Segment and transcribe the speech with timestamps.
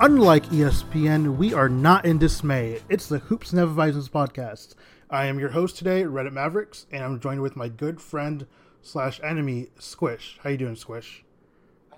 [0.00, 2.80] Unlike ESPN, we are not in dismay.
[2.88, 4.74] It's the Hoops Never Visons podcast.
[5.10, 8.46] I am your host today, Reddit Mavericks, and I'm joined with my good friend
[8.80, 10.38] slash enemy, Squish.
[10.42, 11.24] How you doing, Squish?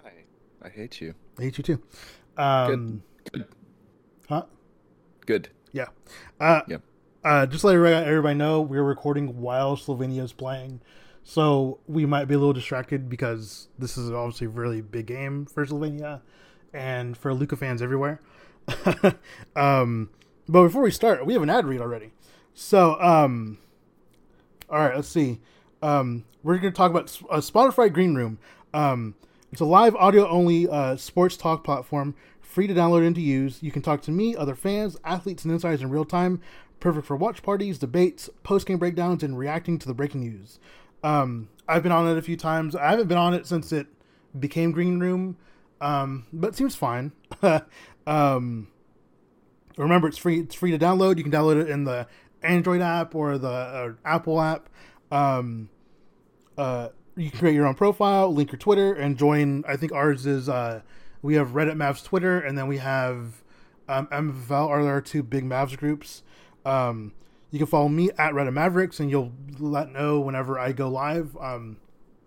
[0.02, 0.12] Hi.
[0.62, 1.14] I hate you.
[1.38, 1.82] I hate you too.
[2.38, 3.44] Um, Good.
[4.28, 4.44] Huh?
[5.26, 5.50] Good.
[5.72, 5.88] Yeah.
[6.40, 6.82] Uh, Yep.
[7.22, 10.80] uh, just let everybody know, we're recording while Slovenia is playing,
[11.22, 15.44] so we might be a little distracted because this is obviously a really big game
[15.44, 16.22] for Slovenia
[16.72, 18.20] and for Luka fans everywhere.
[19.56, 20.10] um,
[20.48, 22.10] but before we start, we have an ad read already.
[22.54, 23.58] So, um,
[24.68, 25.40] all right, let's see.
[25.82, 28.38] Um, we're going to talk about uh, Spotify Green Room.
[28.72, 29.14] Um,
[29.52, 33.62] it's a live audio only uh, sports talk platform, free to download and to use.
[33.62, 36.40] You can talk to me, other fans, athletes, and insiders in real time.
[36.78, 40.58] Perfect for watch parties, debates, post game breakdowns, and reacting to the breaking news.
[41.02, 42.76] Um, I've been on it a few times.
[42.76, 43.86] I haven't been on it since it
[44.38, 45.36] became Green Room,
[45.80, 47.12] um, but seems fine.
[48.06, 48.68] um,
[49.76, 50.40] remember, it's free.
[50.40, 51.16] It's free to download.
[51.16, 52.06] You can download it in the
[52.42, 54.68] Android app or the uh, Apple app.
[55.10, 55.70] Um,
[56.56, 59.64] uh, you can create your own profile, link your Twitter, and join.
[59.66, 60.82] I think ours is uh,
[61.22, 63.42] we have Reddit Mavs Twitter, and then we have
[63.88, 66.22] um, MFL are our two big Mavs groups.
[66.64, 67.12] Um,
[67.50, 71.36] you can follow me at Reddit Mavericks, and you'll let know whenever I go live.
[71.40, 71.78] Um,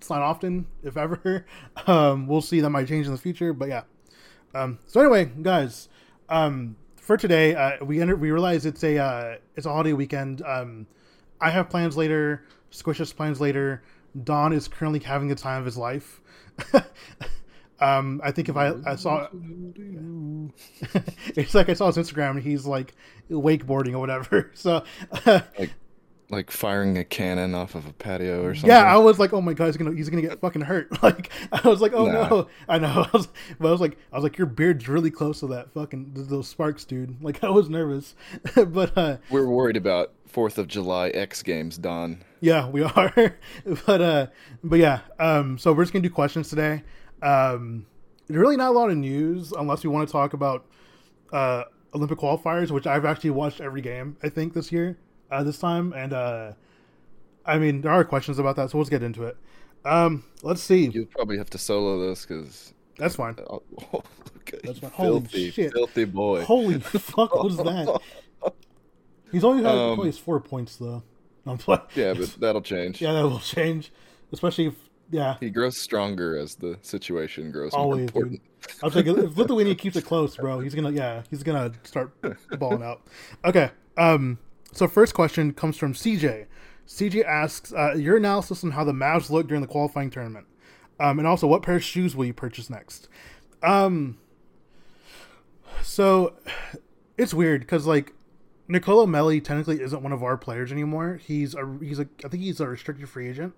[0.03, 1.45] it's not often, if ever.
[1.87, 2.59] Um, we'll see.
[2.59, 3.83] That might change in the future, but yeah.
[4.53, 5.87] Um, so anyway, guys,
[6.29, 10.41] um, for today, uh, we enter, we realize it's a uh, it's a holiday weekend.
[10.41, 10.87] Um,
[11.39, 12.43] I have plans later.
[12.69, 13.81] Squish has plans later.
[14.23, 16.21] Don is currently having the time of his life.
[17.79, 19.27] um, I think if I, I saw,
[21.35, 22.41] it's like I saw his Instagram.
[22.41, 22.93] He's like
[23.31, 24.51] wakeboarding or whatever.
[24.53, 24.83] So,
[25.25, 25.71] Like
[26.29, 28.69] like firing a cannon off of a patio or something.
[28.69, 30.89] yeah, I was like, oh my god, he's gonna he's gonna get fucking hurt.
[31.03, 32.29] Like I was like, oh Nah.
[32.29, 33.05] no, I know.
[33.13, 33.27] I was,
[33.59, 36.47] but I was like, I was like, your beard's really close to that fucking those
[36.47, 37.17] sparks, dude.
[37.23, 38.15] Like I was nervous,
[38.55, 42.23] but uh, We're worried about Fourth of July X Games, Don.
[42.41, 43.35] Yeah, we are.
[43.85, 44.27] but uh
[44.63, 46.83] but yeah, um so we're just gonna do questions today.
[47.21, 47.85] Um
[48.29, 50.65] really not a lot of news unless we want to talk about
[51.31, 51.63] uh
[51.93, 54.97] Olympic qualifiers, which I've actually watched every game, I think, this year,
[55.33, 55.93] uh this time.
[55.93, 56.51] And uh
[57.45, 59.37] I mean there are questions about that, so let's get into it.
[59.85, 60.87] Um let's see.
[60.87, 63.35] You'll probably have to solo this because That's fine.
[64.63, 64.91] That's fine.
[64.91, 65.73] Holy filthy, shit.
[65.73, 66.43] filthy boy.
[66.43, 67.99] Holy fuck, what is that?
[69.31, 71.03] He's only had Um, probably his four points though.
[71.45, 71.81] I'm playing.
[71.95, 73.01] Yeah, but that'll change.
[73.01, 73.91] yeah, that will change.
[74.31, 74.75] Especially if
[75.11, 75.35] yeah.
[75.39, 78.41] He grows stronger as the situation grows Always, more Always, important.
[78.81, 82.13] I was like, if Lithuania keeps it close, bro, he's gonna yeah, he's gonna start
[82.57, 83.01] balling out.
[83.43, 83.69] Okay.
[83.97, 84.37] Um.
[84.73, 86.47] So first question comes from CJ.
[86.87, 90.47] CJ asks uh, your analysis on how the Mavs look during the qualifying tournament,
[90.99, 93.07] um, and also what pair of shoes will you purchase next?
[93.61, 94.17] Um.
[95.81, 96.33] So,
[97.17, 98.13] it's weird because like
[98.69, 101.19] Nicolò Melli technically isn't one of our players anymore.
[101.23, 103.53] He's a he's a I think he's a restricted free agent,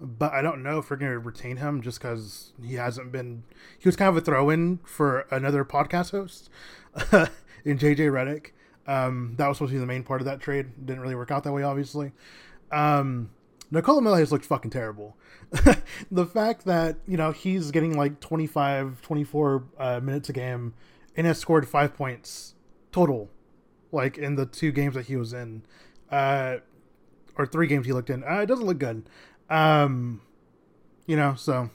[0.00, 3.42] but I don't know if we're to retain him just because he hasn't been.
[3.78, 6.48] He was kind of a throw-in for another podcast host
[7.64, 8.50] in JJ Redick.
[8.90, 10.84] Um, that was supposed to be the main part of that trade.
[10.84, 12.10] Didn't really work out that way, obviously.
[12.72, 13.30] Um,
[13.72, 15.16] Nicolò Melli has looked fucking terrible.
[16.10, 20.74] the fact that you know he's getting like 25, 24 uh, minutes a game
[21.16, 22.54] and has scored five points
[22.90, 23.30] total
[23.92, 25.62] like in the two games that he was in,
[26.10, 26.56] uh,
[27.36, 28.24] or three games he looked in.
[28.24, 29.08] Uh, it doesn't look good.
[29.48, 30.20] Um,
[31.06, 31.70] you know, so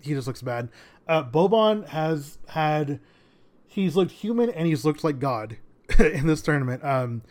[0.00, 0.68] he just looks bad.
[1.06, 3.00] Uh, Boban has had,
[3.66, 5.56] he's looked human and he's looked like God
[5.98, 6.84] in this tournament.
[6.84, 7.22] Um,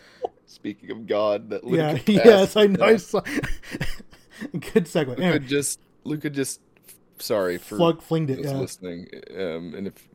[0.46, 2.84] Speaking of God, that yeah, Luka yes, I know.
[2.86, 2.98] I yeah.
[2.98, 3.20] saw,
[4.52, 5.08] Good segue.
[5.08, 6.62] Luka Anyway, just Luka just
[7.20, 8.40] sorry for Flug flinged it.
[8.40, 8.54] Yeah.
[8.54, 9.08] listening.
[9.38, 10.08] Um, and if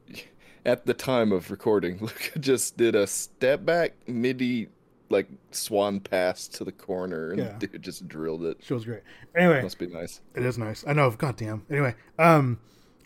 [0.64, 4.68] at the time of recording, Luka just did a step back midi
[5.10, 7.58] like swan pass to the corner and Yeah.
[7.58, 8.56] dude just drilled it.
[8.62, 9.02] She was great.
[9.36, 10.20] Anyway, Must be nice.
[10.34, 10.84] It is nice.
[10.86, 11.10] I know.
[11.10, 11.66] Goddamn.
[11.70, 12.58] Anyway, um,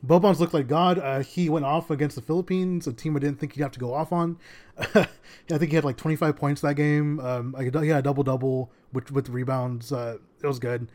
[0.07, 0.99] Boban's looked like God.
[0.99, 3.81] Uh, he went off against the Philippines, a team I didn't think he'd have to
[3.81, 4.39] go off on.
[4.79, 5.09] I
[5.49, 7.19] think he had like 25 points that game.
[7.21, 9.93] Um, he had a double double with with rebounds.
[9.93, 10.89] Uh, it was good.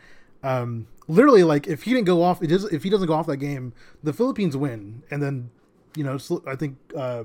[0.44, 3.28] Um, literally, like if he didn't go off, it is if he doesn't go off
[3.28, 3.74] that game,
[4.04, 5.50] the Philippines win, and then
[5.96, 6.18] you know
[6.48, 7.24] I think uh,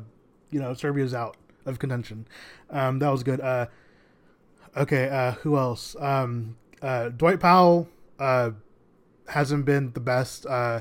[0.51, 2.27] you know Serbia's out of contention.
[2.71, 3.41] Um, that was good.
[3.41, 3.67] Uh,
[4.77, 5.97] okay, uh, who else?
[5.99, 7.89] Um, uh, Dwight Powell.
[8.19, 8.53] Uh,
[9.29, 10.47] hasn't been the best.
[10.47, 10.81] Uh,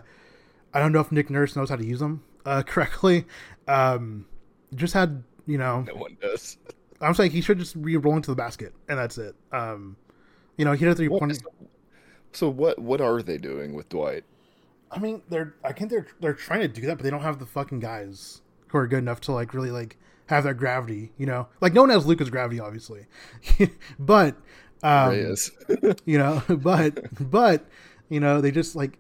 [0.76, 3.26] I don't know if Nick Nurse knows how to use them uh, correctly.
[3.68, 4.28] Um,
[4.76, 6.58] just had you know, No one does.
[7.02, 9.36] I'm saying he should just re roll into the basket and that's it.
[9.52, 9.96] Um,
[10.58, 11.36] you know, he had three pointer.
[12.34, 14.24] So what what are they doing with Dwight?
[14.92, 17.40] I mean, they're I think they're they're trying to do that, but they don't have
[17.40, 21.12] the fucking guys who are good enough to like really like have that gravity.
[21.18, 23.06] You know, like no one has Lukas gravity, obviously,
[24.00, 24.36] but
[24.84, 25.36] um,
[26.06, 27.66] you know but but
[28.10, 28.98] you know they just like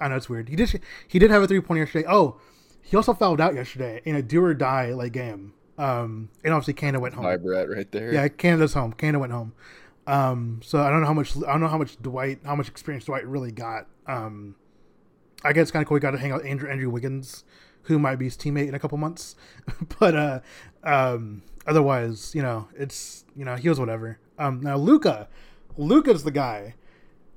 [0.00, 0.48] i know it's weird.
[0.48, 2.06] He did he did have a three pointer yesterday.
[2.08, 2.40] Oh
[2.80, 5.52] he also fouled out yesterday in a do or die like game.
[5.76, 7.24] Um and obviously canada went home.
[7.24, 8.12] Vibrat right there.
[8.12, 8.92] yeah canada's home.
[8.92, 9.52] Canada went home.
[10.06, 12.68] Um so i don't know how much i don't know how much dwight how much
[12.68, 13.86] experience dwight really got.
[14.06, 14.54] Um
[15.44, 17.44] i guess kind of cool he got to hang out with andrew andrew wiggins
[17.82, 19.34] who might be his teammate in a couple months.
[19.98, 20.40] But uh
[20.82, 24.18] um otherwise you know it's you know he was whatever.
[24.38, 25.28] Um now luka
[25.76, 26.74] luka's the guy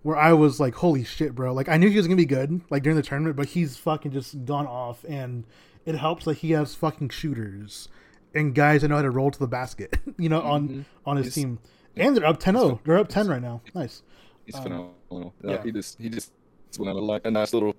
[0.04, 1.54] where I was like, holy shit, bro.
[1.54, 3.78] Like, I knew he was going to be good, like, during the tournament, but he's
[3.78, 5.04] fucking just gone off.
[5.08, 5.46] And
[5.86, 7.88] it helps that he has fucking shooters
[8.34, 11.28] and guys that know how to roll to the basket, you know, on on his
[11.28, 11.60] He's- team.
[11.98, 12.80] And they're up 10 0.
[12.86, 13.62] They're up 10 right now.
[13.76, 14.02] Nice.
[14.46, 15.34] He's Um, phenomenal.
[15.44, 15.62] yeah.
[15.62, 16.32] He just he just
[16.80, 17.76] went on a, li- a nice little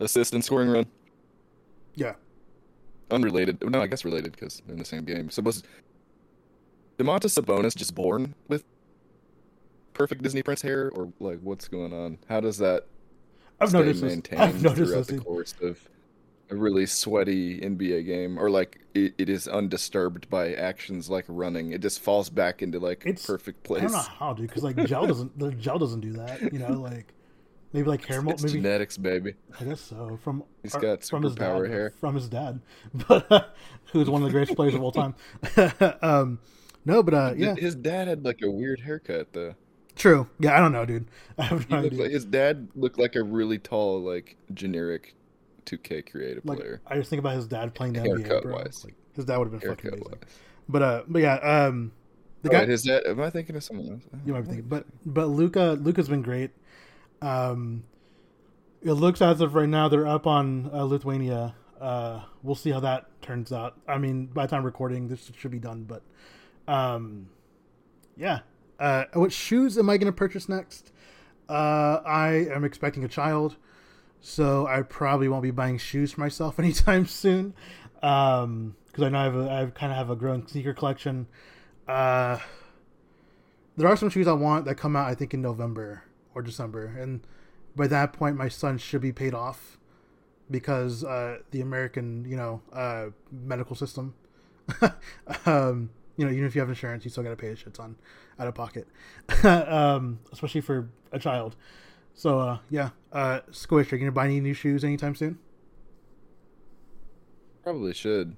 [0.00, 0.86] assist and scoring run.
[1.94, 2.14] Yeah.
[3.10, 3.62] Unrelated.
[3.62, 5.28] No, I guess related because they're in the same game.
[5.28, 5.62] So was
[6.98, 8.64] Domantas Sabonis just born with
[9.94, 12.18] perfect Disney Prince hair, or like what's going on?
[12.28, 12.86] How does that
[13.60, 14.10] I've noticed this.
[14.10, 15.16] maintained I've noticed throughout this.
[15.18, 15.88] the course of
[16.50, 21.72] a really sweaty NBA game, or like it, it is undisturbed by actions like running?
[21.72, 23.80] It just falls back into like It's- perfect place.
[23.82, 26.58] I don't know how, dude, because, like, gel doesn't, the gel doesn't do that, you
[26.58, 27.14] know, like,
[27.72, 28.54] maybe like hair mold, maybe.
[28.58, 29.34] genetics, baby.
[29.60, 30.18] I guess so.
[30.22, 31.94] From He's or- got from his dad, hair.
[32.00, 32.60] From his dad,
[33.08, 33.54] but
[33.92, 35.14] who's one of the greatest players of all time.
[36.02, 36.38] um,
[36.84, 39.54] no, but uh, yeah, His dad had like a weird haircut though.
[39.96, 40.28] True.
[40.38, 41.06] Yeah, I don't know, dude.
[41.70, 45.14] No like, his dad looked like a really tall, like generic
[45.66, 46.80] 2K creative Like, player.
[46.86, 48.54] I just think about his dad playing the NBA, Haircut bro.
[48.56, 48.84] wise.
[48.84, 50.08] Like, his dad would have been fucking amazing.
[50.12, 50.20] wise.
[50.68, 51.92] But uh, but yeah, um,
[52.42, 53.02] the Oh, guy wait, his dad.
[53.06, 54.02] Am I thinking of someone else?
[54.24, 56.50] you might be thinking, but but Luka Luka's been great.
[57.20, 57.84] Um,
[58.82, 61.54] it looks as of right now they're up on uh, Lithuania.
[61.80, 63.76] Uh, we'll see how that turns out.
[63.88, 65.84] I mean, by the time recording, this should be done.
[65.84, 66.02] But
[66.72, 67.28] um,
[68.16, 68.40] yeah.
[68.78, 70.92] Uh, what shoes am I going to purchase next?
[71.48, 73.56] Uh, I am expecting a child,
[74.20, 77.54] so I probably won't be buying shoes for myself anytime soon.
[78.02, 81.26] Um, because I know I have kind of have a growing sneaker collection.
[81.88, 82.38] Uh,
[83.76, 86.04] there are some shoes I want that come out I think in November
[86.34, 87.26] or December, and
[87.74, 89.78] by that point my son should be paid off
[90.50, 94.14] because uh, the American you know uh, medical system.
[95.46, 97.74] um, you know, even if you have insurance, you still got to pay a shit
[97.74, 97.96] ton
[98.38, 98.86] out of pocket,
[99.44, 101.56] um, especially for a child.
[102.14, 105.38] So uh, yeah, uh, Squish, are you gonna buy any new shoes anytime soon?
[107.62, 108.36] Probably should.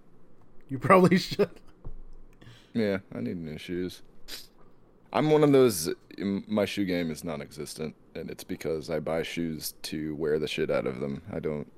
[0.69, 1.51] You probably should.
[2.73, 4.03] Yeah, I need new shoes.
[5.13, 5.89] I'm one of those.
[6.19, 10.71] My shoe game is non-existent, and it's because I buy shoes to wear the shit
[10.71, 11.23] out of them.
[11.33, 11.71] I don't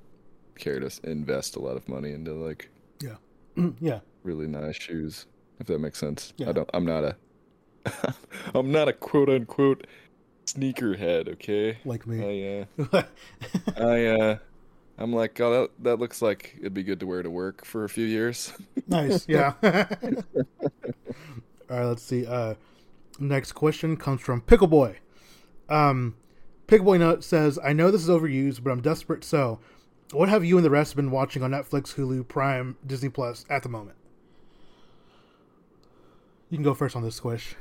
[0.58, 3.16] care to invest a lot of money into like yeah,
[3.80, 5.26] yeah, really nice shoes.
[5.58, 6.32] If that makes sense.
[6.36, 6.50] Yeah.
[6.50, 6.70] I don't.
[6.74, 7.16] I'm not a.
[8.54, 9.86] I'm not a quote unquote
[10.46, 11.28] sneakerhead.
[11.28, 11.78] Okay.
[11.84, 12.66] like me.
[12.78, 13.02] I uh.
[13.76, 14.38] I uh.
[14.98, 17.84] I'm like, oh, that, that looks like it'd be good to wear to work for
[17.84, 18.54] a few years.
[18.86, 19.52] nice, yeah.
[19.62, 19.82] All
[21.68, 22.26] right, let's see.
[22.26, 22.54] Uh,
[23.18, 25.00] next question comes from Pickle Boy.
[25.68, 26.16] Um,
[26.66, 29.22] Pickle Boy Note says, "I know this is overused, but I'm desperate.
[29.22, 29.60] So,
[30.12, 33.62] what have you and the rest been watching on Netflix, Hulu, Prime, Disney Plus at
[33.62, 33.98] the moment?"
[36.50, 37.56] You can go first on this squish.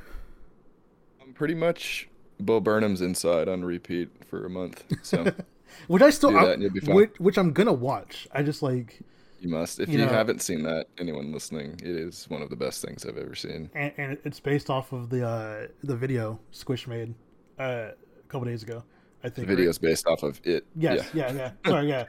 [1.22, 2.08] I'm pretty much
[2.40, 4.84] Bo Burnham's Inside on repeat for a month.
[5.02, 5.24] So
[5.88, 6.94] Which I still, I- and you'll be fine.
[6.94, 8.28] which, which I'm gonna watch.
[8.32, 9.00] I just like,
[9.40, 9.80] you must.
[9.80, 13.04] If You know- haven't seen that, anyone listening, it is one of the best things
[13.04, 13.70] I've ever seen.
[13.74, 17.14] and, and it's based off of the uh, the video Squish made.
[17.58, 18.82] Uh, a couple days ago.
[19.24, 19.70] I The think video right?
[19.70, 20.66] is based off of it.
[20.76, 21.32] Yes, Yeah.
[21.32, 21.50] yeah, yeah.
[21.70, 22.04] Sorry, yeah,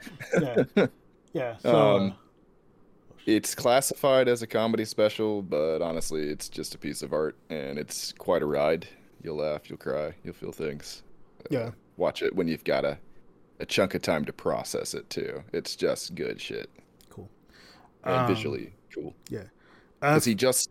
[0.76, 0.86] yeah,
[1.32, 1.56] yeah.
[1.58, 2.14] So Um,
[3.26, 7.78] It's classified as a comedy special, but honestly, it's just a piece of art, and
[7.78, 8.86] it's quite a ride.
[9.22, 11.02] You'll laugh, you'll cry, you'll feel things.
[11.50, 12.98] yeah, Watch it when you've got a,
[13.60, 15.42] a chunk of time to process it too.
[15.52, 16.70] It's just good shit
[17.10, 17.28] cool.
[18.04, 19.40] and Um, visually cool Yeah,
[20.00, 20.70] uh, because he just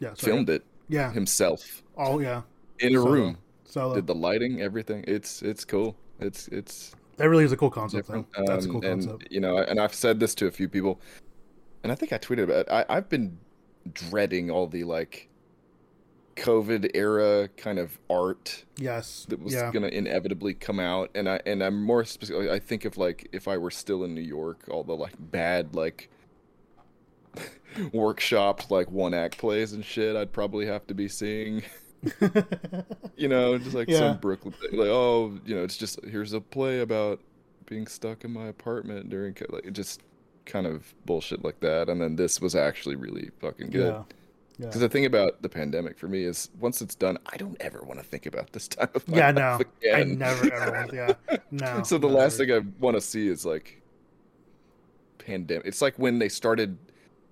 [0.00, 0.32] yeah, sorry.
[0.32, 1.12] filmed it Yeah.
[1.12, 2.42] himself Oh yeah.
[2.80, 3.10] in a Solo.
[3.10, 3.38] room.
[3.64, 3.94] Solo.
[3.94, 5.04] Did the lighting, everything.
[5.06, 5.96] It's it's cool.
[6.20, 8.08] It's it's that really is a cool concept.
[8.08, 9.30] That's a Um, cool and concept.
[9.30, 11.00] you know, and I've said this to a few people,
[11.82, 12.68] and I think I tweeted about it.
[12.70, 13.38] I, I've been
[13.92, 15.28] dreading all the like
[16.36, 19.26] COVID era kind of art Yes.
[19.28, 19.70] that was yeah.
[19.72, 22.50] gonna inevitably come out, and I and I'm more specifically.
[22.50, 25.74] I think of like if I were still in New York, all the like bad
[25.74, 26.08] like
[27.76, 30.16] workshopped like one act plays and shit.
[30.16, 31.62] I'd probably have to be seeing.
[33.16, 33.98] you know, just like Yeah.
[33.98, 34.78] some Brooklyn, thing.
[34.78, 37.20] like oh, you know, it's just here's a play about
[37.66, 40.02] being stuck in my apartment during like just
[40.48, 41.88] kind of bullshit like that.
[41.88, 43.92] And then this was actually really fucking good.
[43.94, 44.02] yeah.
[44.60, 44.66] Yeah.
[44.66, 47.80] Because the thing about the pandemic for me is once it's done, I don't ever
[47.82, 49.30] want to think about this time of my Yeah.
[49.30, 49.60] No.
[49.94, 50.88] I never ever.
[50.92, 51.36] Yeah.
[51.52, 51.82] No.
[51.84, 52.18] so the never.
[52.20, 53.80] last thing I want to see is like
[55.18, 55.64] pandemic.
[55.66, 56.76] It's like when they started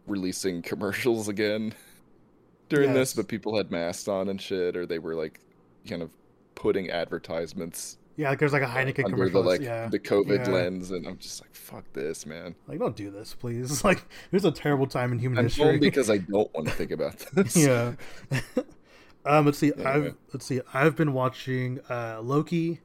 [0.06, 1.74] releasing commercials again
[2.68, 2.96] during Yes.
[2.96, 5.40] this, but people had masks on and shit, or they were like
[5.88, 6.10] kind of
[6.54, 8.30] putting advertisements Yeah.
[8.30, 9.42] Like there's like a Heineken under commercial.
[9.42, 9.88] the like yeah.
[9.88, 10.52] the COVID Yeah.
[10.52, 12.54] lens, and I'm just like, fuck this, man.
[12.66, 13.84] Like don't do this, please.
[13.84, 15.64] Like there's a terrible time in human I'm history.
[15.64, 17.56] home because I don't want to think about this.
[17.56, 17.92] yeah.
[19.24, 19.72] um, let's see.
[19.74, 19.90] Anyway.
[19.90, 20.60] I've let's see.
[20.72, 22.80] I've been watching uh, Loki.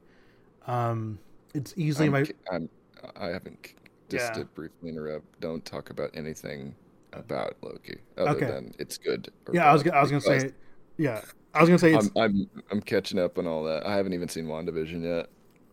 [0.66, 1.18] Um,
[1.54, 2.68] it's easily I'm, my I'm
[3.16, 3.74] I haven't
[4.08, 4.40] just Yeah.
[4.40, 5.40] to briefly interrupt.
[5.40, 6.74] Don't talk about anything
[7.14, 8.46] about Loki other Okay.
[8.46, 9.28] than it's good.
[9.46, 9.70] or yeah.
[9.70, 10.50] I was I was gonna say
[10.98, 11.20] yeah.
[11.54, 12.10] I was gonna say it's.
[12.16, 13.86] I'm, I'm I'm catching up on all that.
[13.86, 15.28] I haven't even seen WandaVision yet.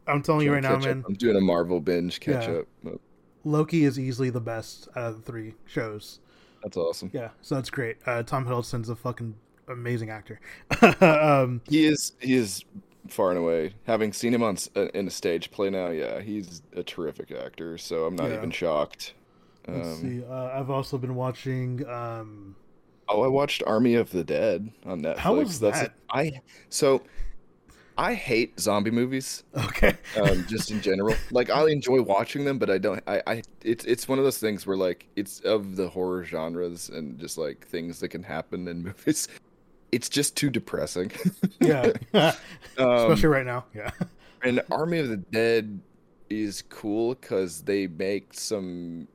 [0.07, 0.95] I'm, telling you right now, catch up.
[0.95, 1.03] man.
[1.07, 2.61] I'm doing a Marvel binge catch Yeah.
[2.91, 2.99] up.
[3.45, 6.19] Loki is easily the best out of the three shows.
[6.63, 7.09] That's awesome.
[7.13, 7.97] Yeah, so that's great.
[8.05, 9.35] Uh, Tom Hiddleston's a fucking
[9.69, 10.39] amazing actor.
[11.01, 12.65] um, He is he is
[13.07, 13.75] far and away.
[13.85, 17.77] Having seen him on uh, in a stage play now, yeah, he's a terrific actor.
[17.77, 18.37] So I'm not Yeah.
[18.37, 19.13] even shocked.
[19.67, 20.25] let's Um, see.
[20.25, 21.87] Uh, I've also been watching.
[21.87, 22.55] Um,
[23.09, 25.17] Oh, I watched Army of the Dead on Netflix.
[25.17, 25.93] How was That's that?
[26.11, 27.01] I so
[27.99, 29.43] I hate zombie movies.
[29.65, 29.97] okay.
[30.15, 31.15] um, just in general.
[31.31, 33.03] Like I enjoy watching them, but I don't.
[33.05, 36.89] I, I it's it's one of those things where like it's of the horror genres
[36.89, 39.27] and just like things that can happen in movies.
[39.91, 41.11] It's just too depressing.
[41.59, 42.33] yeah, um,
[42.77, 43.65] especially right now.
[43.75, 43.91] Yeah,
[44.43, 45.79] and Army of the Dead
[46.29, 49.07] is cool because they make some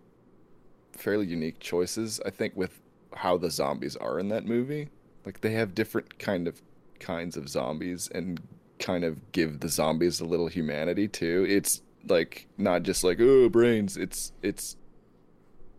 [0.93, 2.21] fairly unique choices.
[2.27, 2.81] I think with
[3.17, 4.89] how the zombies are in that movie,
[5.25, 6.61] like they have different kind of
[7.01, 8.41] kinds of zombies and
[8.79, 11.47] kind of give the zombies a little humanity too.
[11.49, 13.97] It's like not just like oh brains.
[13.97, 14.77] It's it's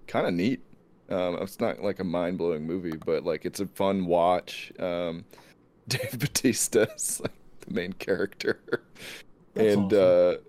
[0.08, 0.62] kind of neat.
[1.10, 4.72] Um, it's not like a mind blowing movie, but like it's a fun watch.
[4.80, 5.26] Um,
[5.88, 8.60] Dave Bautista's like the main character,
[9.54, 10.40] That's and awesome.
[10.40, 10.42] uh,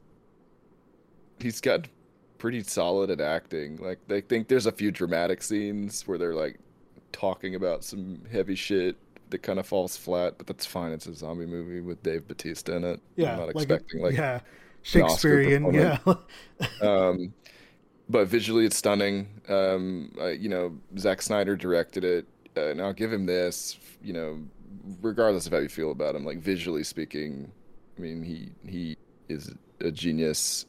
[1.38, 1.88] he's got
[2.38, 3.76] pretty solid at acting.
[3.76, 6.58] Like they think there's a few dramatic scenes where they're like
[7.12, 8.96] talking about some heavy shit
[9.30, 10.92] that kind of falls flat, but that's fine.
[10.92, 13.00] It's a zombie movie with Dave Bautista in it.
[13.16, 13.32] yeah.
[13.32, 14.40] I'm not like a- expecting like yeah,
[14.82, 15.74] Shakespearean.
[15.74, 15.98] Yeah,
[16.80, 17.32] um,
[18.08, 19.28] but visually it's stunning.
[19.48, 23.78] Um, uh, you know, Zack Snyder directed it, uh, and I'll give him this.
[24.02, 24.42] You know,
[25.02, 27.50] regardless of how you feel about him, like visually speaking,
[27.98, 28.96] I mean, he he
[29.28, 30.66] is a genius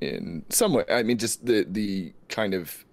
[0.00, 0.84] in some way.
[0.88, 2.84] I mean, just the the kind of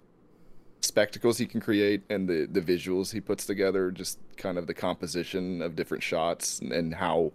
[0.80, 4.74] spectacles he can create and the the visuals he puts together, just kind of the
[4.74, 7.32] composition of different shots and, and how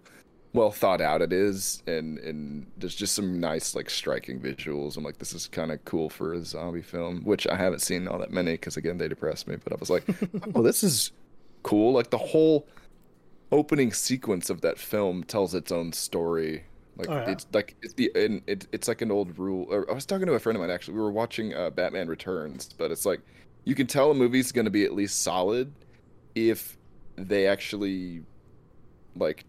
[0.54, 4.96] well thought out it is and and there's just some nice like striking visuals.
[4.96, 8.06] I'm like this is kind of cool for a zombie film which i haven't seen
[8.06, 10.04] all that many because again they depressed me but i was like
[10.54, 11.12] oh this is
[11.62, 11.92] cool.
[11.92, 12.66] Like the whole
[13.50, 16.64] opening sequence of that film tells its own story
[16.96, 17.30] like Oh, yeah.
[17.30, 20.26] it's like it's the and it, it's like an old rule or i was talking
[20.26, 23.20] to a friend of mine actually we were watching uh, batman returns but it's like
[23.64, 25.72] you can tell a movie's going to be at least solid
[26.34, 26.76] if
[27.16, 28.22] they actually
[29.16, 29.44] like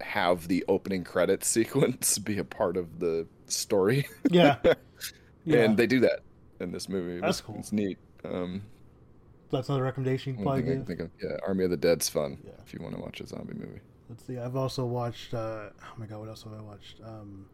[0.00, 4.56] have the opening credit sequence be a part of the story yeah,
[5.44, 5.58] yeah.
[5.64, 6.20] and they do that
[6.60, 7.56] in this movie That's was- cool.
[7.58, 8.62] it's neat um
[9.50, 10.86] That's another recommendation you probably give.
[10.86, 11.10] think of.
[11.22, 12.52] yeah army of the dead's fun Yeah.
[12.66, 14.38] if you want to watch a zombie movie Let's see.
[14.38, 15.32] I've also watched.
[15.32, 17.00] Uh, oh my god, what else have I watched?
[17.04, 17.46] Um,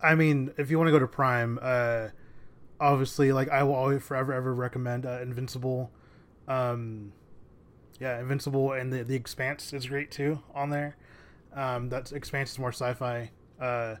[0.00, 2.08] I mean, if you want to go to Prime, uh,
[2.78, 5.90] obviously, like I will always forever ever recommend uh, Invincible.
[6.46, 7.12] Um,
[7.98, 10.96] yeah, Invincible and the the Expanse is great too on there.
[11.52, 13.32] Um, that expands to more sci-fi.
[13.60, 13.96] Uh,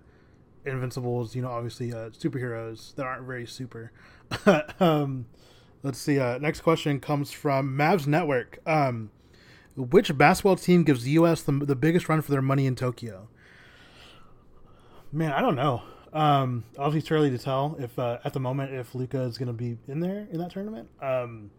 [0.64, 3.90] Invincibles, you know, obviously uh, superheroes that aren't very super.
[4.80, 5.26] um,
[5.82, 6.20] let's see.
[6.20, 8.60] Uh, next question comes from Mavs Network.
[8.64, 9.10] Um,
[9.76, 11.42] which basketball team gives the U.S.
[11.42, 13.28] the, the biggest run for their money in Tokyo?
[15.12, 15.82] Man, I don't know.
[16.12, 19.48] Um, obviously, it's early to tell if uh, at the moment if Luka is going
[19.48, 20.88] to be in there in that tournament.
[21.00, 21.50] Um,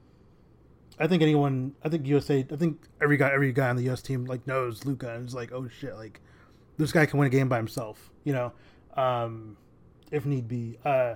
[1.00, 4.02] I think anyone, I think USA, I think every guy, every guy on the U.S.
[4.02, 6.22] team like knows Luka and is like, oh shit, like
[6.78, 8.10] this guy can win a game by himself.
[8.24, 8.54] You know,
[8.96, 9.58] um,
[10.12, 10.80] if need be.
[10.84, 11.16] Uh,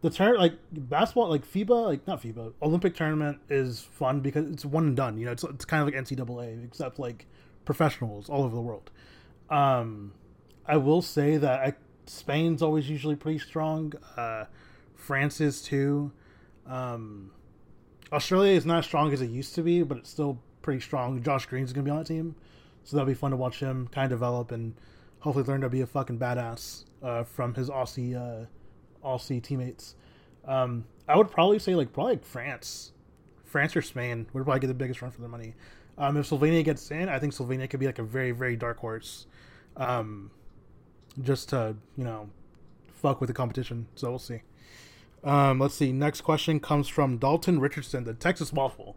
[0.00, 4.64] the turn like basketball, like FIBA, like not FIBA, Olympic tournament is fun because it's
[4.64, 5.18] one and done.
[5.18, 7.26] You know, it's it's kind of like NCAA except like
[7.64, 8.90] professionals all over the world.
[9.50, 10.12] Um,
[10.66, 11.74] I will say that I,
[12.06, 13.92] Spain's always usually pretty strong.
[14.16, 14.44] Uh,
[14.94, 16.12] France is too.
[16.66, 17.32] Um,
[18.12, 21.22] Australia is not as strong as it used to be, but it's still pretty strong.
[21.22, 22.36] Josh Green's gonna be on that team,
[22.84, 24.74] so that'll be fun to watch him kind of develop and
[25.20, 28.46] hopefully learn to be a fucking badass uh, from his Aussie uh,
[29.04, 29.94] Aussie teammates.
[30.46, 32.92] Um, I would probably say like probably like France,
[33.44, 35.54] France or Spain would probably get the biggest run for their money.
[35.96, 38.78] Um, if Slovenia gets in, I think Slovenia could be like a very very dark
[38.78, 39.26] horse,
[39.76, 40.30] um,
[41.22, 42.30] just to you know
[42.94, 43.86] fuck with the competition.
[43.94, 44.42] So we'll see.
[45.24, 45.92] Um, let's see.
[45.92, 48.96] Next question comes from Dalton Richardson, the Texas Waffle.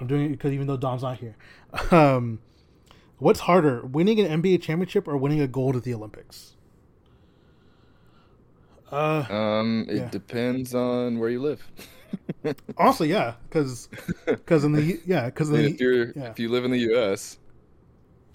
[0.00, 1.36] I'm doing it because even though Dom's not here.
[1.92, 2.40] Um,
[3.18, 6.54] what's harder, winning an NBA championship or winning a gold at the Olympics?
[8.90, 10.10] Uh, um, it yeah.
[10.10, 11.62] depends on where you live.
[12.76, 13.88] Honestly, yeah, because
[14.26, 16.30] because in the yeah because if you yeah.
[16.30, 17.38] if you live in the U.S.,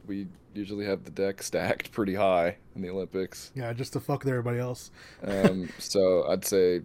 [0.05, 3.51] we usually have the deck stacked pretty high in the Olympics.
[3.55, 4.91] Yeah, just to fuck with everybody else.
[5.23, 6.81] um, so I'd say,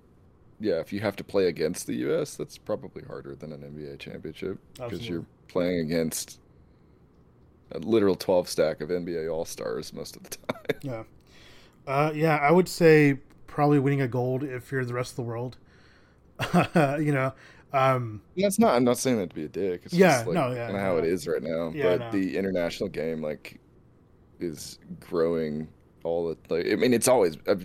[0.60, 3.98] yeah, if you have to play against the U.S., that's probably harder than an NBA
[3.98, 6.40] championship because you're playing against
[7.72, 10.80] a literal twelve stack of NBA All Stars most of the time.
[10.82, 11.02] Yeah,
[11.86, 13.18] uh, yeah, I would say
[13.48, 15.56] probably winning a gold if you're the rest of the world.
[16.74, 17.32] you know,
[17.72, 18.74] um, that's not.
[18.74, 19.82] I'm not saying that to be a dick.
[19.84, 21.72] It's yeah, just like no, yeah, kind of how it is right now.
[21.74, 22.10] Yeah, but no.
[22.12, 23.60] the international game like
[24.38, 25.68] is growing
[26.04, 26.70] all the like.
[26.70, 27.36] I mean, it's always.
[27.48, 27.56] i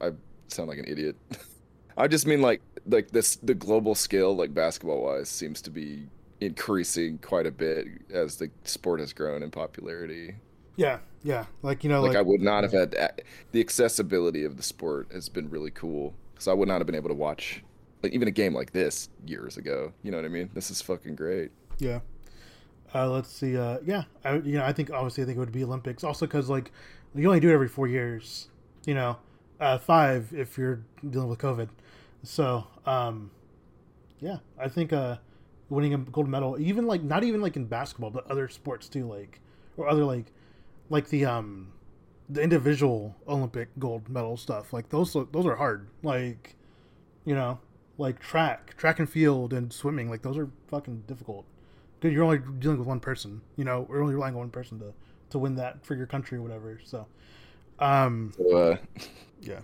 [0.00, 0.12] I
[0.48, 1.16] sound like an idiot.
[1.96, 6.06] I just mean like like this the global scale like basketball wise seems to be
[6.40, 10.36] increasing quite a bit as the sport has grown in popularity.
[10.76, 14.56] Yeah, yeah, like you know, like, like I would not have had the accessibility of
[14.56, 16.14] the sport has been really cool.
[16.38, 17.62] So I would not have been able to watch
[18.02, 19.92] like even a game like this years ago.
[20.02, 20.50] You know what I mean?
[20.54, 21.50] This is fucking great.
[21.78, 22.00] Yeah.
[22.94, 23.56] Uh, let's see.
[23.56, 26.04] Uh, yeah, I, you know, I think obviously I think it would be Olympics.
[26.04, 26.70] Also, because like
[27.14, 28.48] you only do it every four years.
[28.84, 29.16] You know,
[29.60, 31.68] uh, five if you're dealing with COVID.
[32.24, 33.30] So, um,
[34.20, 35.16] yeah, I think uh,
[35.68, 39.06] winning a gold medal, even like not even like in basketball, but other sports too,
[39.08, 39.40] like
[39.76, 40.26] or other like
[40.88, 41.72] like the um
[42.28, 44.72] the individual Olympic gold medal stuff.
[44.72, 45.88] Like those those are hard.
[46.02, 46.56] Like
[47.24, 47.58] you know,
[47.98, 51.44] like track, track and field and swimming, like those are fucking difficult.
[52.00, 53.42] Because you're only dealing with one person.
[53.56, 54.92] You know, we're only relying on one person to
[55.30, 56.80] to win that for your country or whatever.
[56.84, 57.06] So
[57.78, 58.76] um so, uh,
[59.40, 59.60] yeah.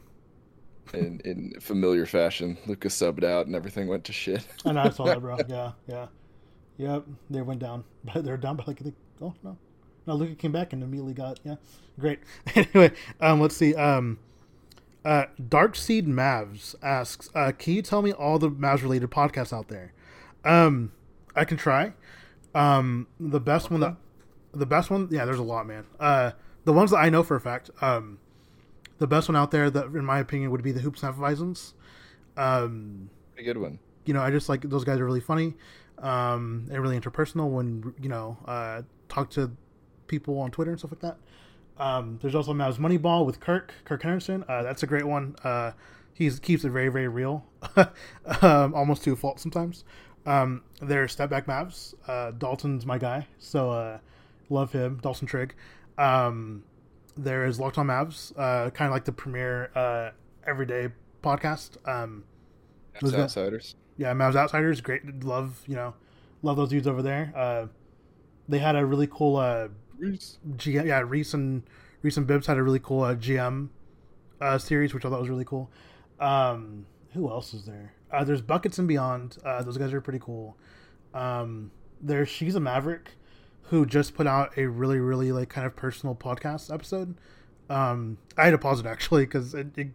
[0.94, 4.46] In in familiar fashion, Lukas subbed out and everything went to shit.
[4.64, 5.36] and I saw that, bro.
[5.48, 6.06] Yeah, yeah.
[6.78, 7.84] Yep, they went down.
[8.04, 8.80] But they're down by like
[9.20, 9.56] oh no.
[10.08, 11.56] No, Luka came back and immediately got yeah,
[12.00, 12.18] great.
[12.54, 13.74] anyway, um, let's see.
[13.74, 14.18] Um,
[15.04, 19.52] uh, Dark Seed Mavs asks, uh, "Can you tell me all the Mavs related podcasts
[19.52, 19.92] out there?"
[20.46, 20.92] Um,
[21.36, 21.92] I can try.
[22.54, 23.74] Um, the best okay.
[23.74, 23.96] one that,
[24.52, 25.84] the best one, yeah, there's a lot, man.
[26.00, 26.30] Uh,
[26.64, 28.18] the ones that I know for a fact, um,
[28.96, 31.58] the best one out there that, in my opinion, would be the Hoops and
[32.38, 33.78] Um, a good one.
[34.06, 35.54] You know, I just like those guys are really funny,
[35.98, 37.50] um, and really interpersonal.
[37.50, 39.50] When you know, uh, talk to
[40.08, 41.18] people on Twitter and stuff like that.
[41.78, 44.44] Um, there's also Mavs Moneyball with Kirk, Kirk Henderson.
[44.48, 45.36] Uh, that's a great one.
[45.44, 45.72] Uh,
[46.12, 47.46] he keeps it very, very real,
[48.42, 49.84] um, almost to a fault sometimes.
[50.26, 51.94] Um, there's Step Back Mavs.
[52.08, 53.98] Uh, Dalton's my guy, so uh,
[54.50, 54.98] love him.
[55.00, 55.54] Dalton Trigg.
[55.96, 56.64] Um,
[57.16, 60.10] there is Locked On Mavs, uh, kind of like the premier uh,
[60.44, 60.88] everyday
[61.22, 61.76] podcast.
[61.88, 62.24] Um,
[63.00, 63.76] Mavs Outsiders.
[63.96, 64.80] yeah, Mavs Outsiders.
[64.80, 65.22] Great.
[65.22, 65.94] Love, you know,
[66.42, 67.68] love those dudes over there.
[68.48, 69.36] they had a really cool
[69.98, 70.38] Reese.
[70.56, 71.62] GM, yeah, Reese and
[72.02, 73.68] Reese and Bibbs had a really cool uh, GM
[74.40, 75.70] uh, series, which I thought was really cool.
[76.20, 77.92] Um, who else is there?
[78.12, 79.38] Uh, there's Buckets and Beyond.
[79.44, 80.56] Uh, those guys are pretty cool.
[81.14, 83.12] Um, there's She's a Maverick,
[83.64, 87.14] who just put out a really, really like kind of personal podcast episode.
[87.68, 89.88] Um, I had to pause it actually because it, it,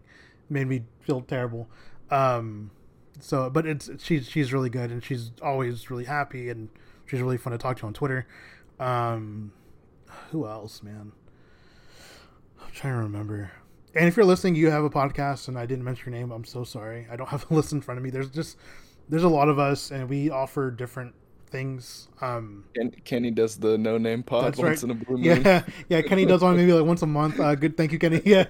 [0.50, 1.68] made me feel terrible.
[2.12, 2.70] Um,
[3.20, 6.70] so, but it's she's she's really good and she's always really happy and
[7.06, 8.28] she's really fun to talk to on Twitter.
[8.80, 9.54] Um,
[10.32, 11.12] who else, man?
[12.62, 13.52] I'm trying to remember.
[13.96, 16.32] And if you're listening, you have a podcast, and I didn't mention your name.
[16.32, 17.08] I'm so sorry.
[17.12, 18.10] I don't have a list in front of me.
[18.10, 18.58] There's just
[19.10, 21.14] there's a lot of us, and we offer different
[21.54, 22.08] things.
[22.20, 24.84] Um, Ken, Kenny does the no name pod once right.
[24.84, 25.24] in a blue moon.
[25.24, 26.02] yeah, yeah.
[26.02, 27.40] Kenny does one maybe like once a month.
[27.40, 28.22] Uh, good, thank you, Kenny.
[28.26, 28.46] Yeah,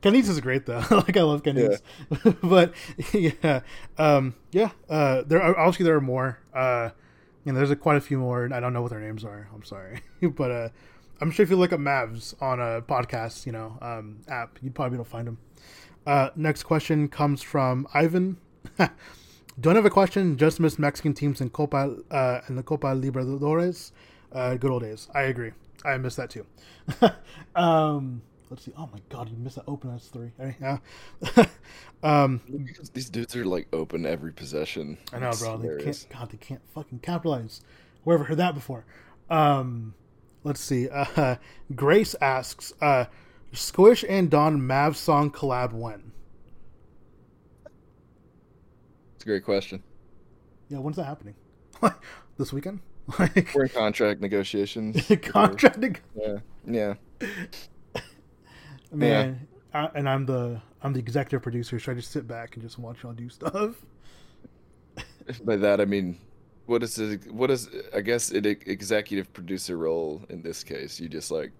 [0.00, 0.82] Kenny's is great though.
[0.90, 1.80] like I love Kenny's,
[2.42, 2.74] but
[3.12, 3.60] yeah,
[3.96, 4.70] um, yeah.
[4.90, 6.38] Uh, there are obviously there are more.
[6.52, 6.90] Uh,
[7.44, 9.24] you know, there's a, quite a few more, and I don't know what their names
[9.24, 9.48] are.
[9.54, 10.68] I'm sorry, but uh,
[11.20, 14.74] I'm sure if you look up Mavs on a podcast, you know, um, app, you'd
[14.74, 15.38] probably be able to find them.
[16.06, 18.38] Uh, next question comes from Ivan.
[19.60, 20.36] Don't have a question.
[20.36, 23.92] Just miss Mexican teams in Copa uh, in the Copa Libertadores.
[24.32, 25.08] Uh, good old days.
[25.14, 25.52] I agree.
[25.84, 26.46] I miss that too.
[27.54, 28.72] um, let's see.
[28.76, 30.30] Oh my god, you missed that open S three.
[30.60, 30.76] Yeah.
[32.02, 32.42] um,
[32.92, 34.98] these dudes are like open every possession.
[35.10, 35.56] I know, It's bro.
[35.56, 36.04] They hilarious.
[36.04, 36.20] can't.
[36.20, 37.62] God, they can't fucking capitalize.
[38.04, 38.84] Whoever heard that before?
[39.30, 39.94] Um,
[40.44, 40.88] let's see.
[41.16, 41.36] Uh,
[41.74, 43.06] Grace asks, uh,
[43.52, 46.12] "Squish and Don Mav song collab when?"
[49.16, 49.82] It's a great question.
[50.68, 51.36] Yeah, when's that happening?
[51.80, 51.94] Like
[52.36, 52.80] this weekend?
[53.18, 55.10] Like We're in contract negotiations.
[55.22, 55.96] contracting?
[56.14, 56.94] Yeah, yeah.
[58.92, 62.62] Man, I, and I'm the I'm the executive producer, so I just sit back and
[62.62, 63.76] just watch y'all do stuff.
[65.44, 66.18] By that I mean,
[66.66, 66.98] what is?
[67.30, 67.68] What is?
[67.94, 71.00] I guess an executive producer role in this case?
[71.00, 71.52] You just like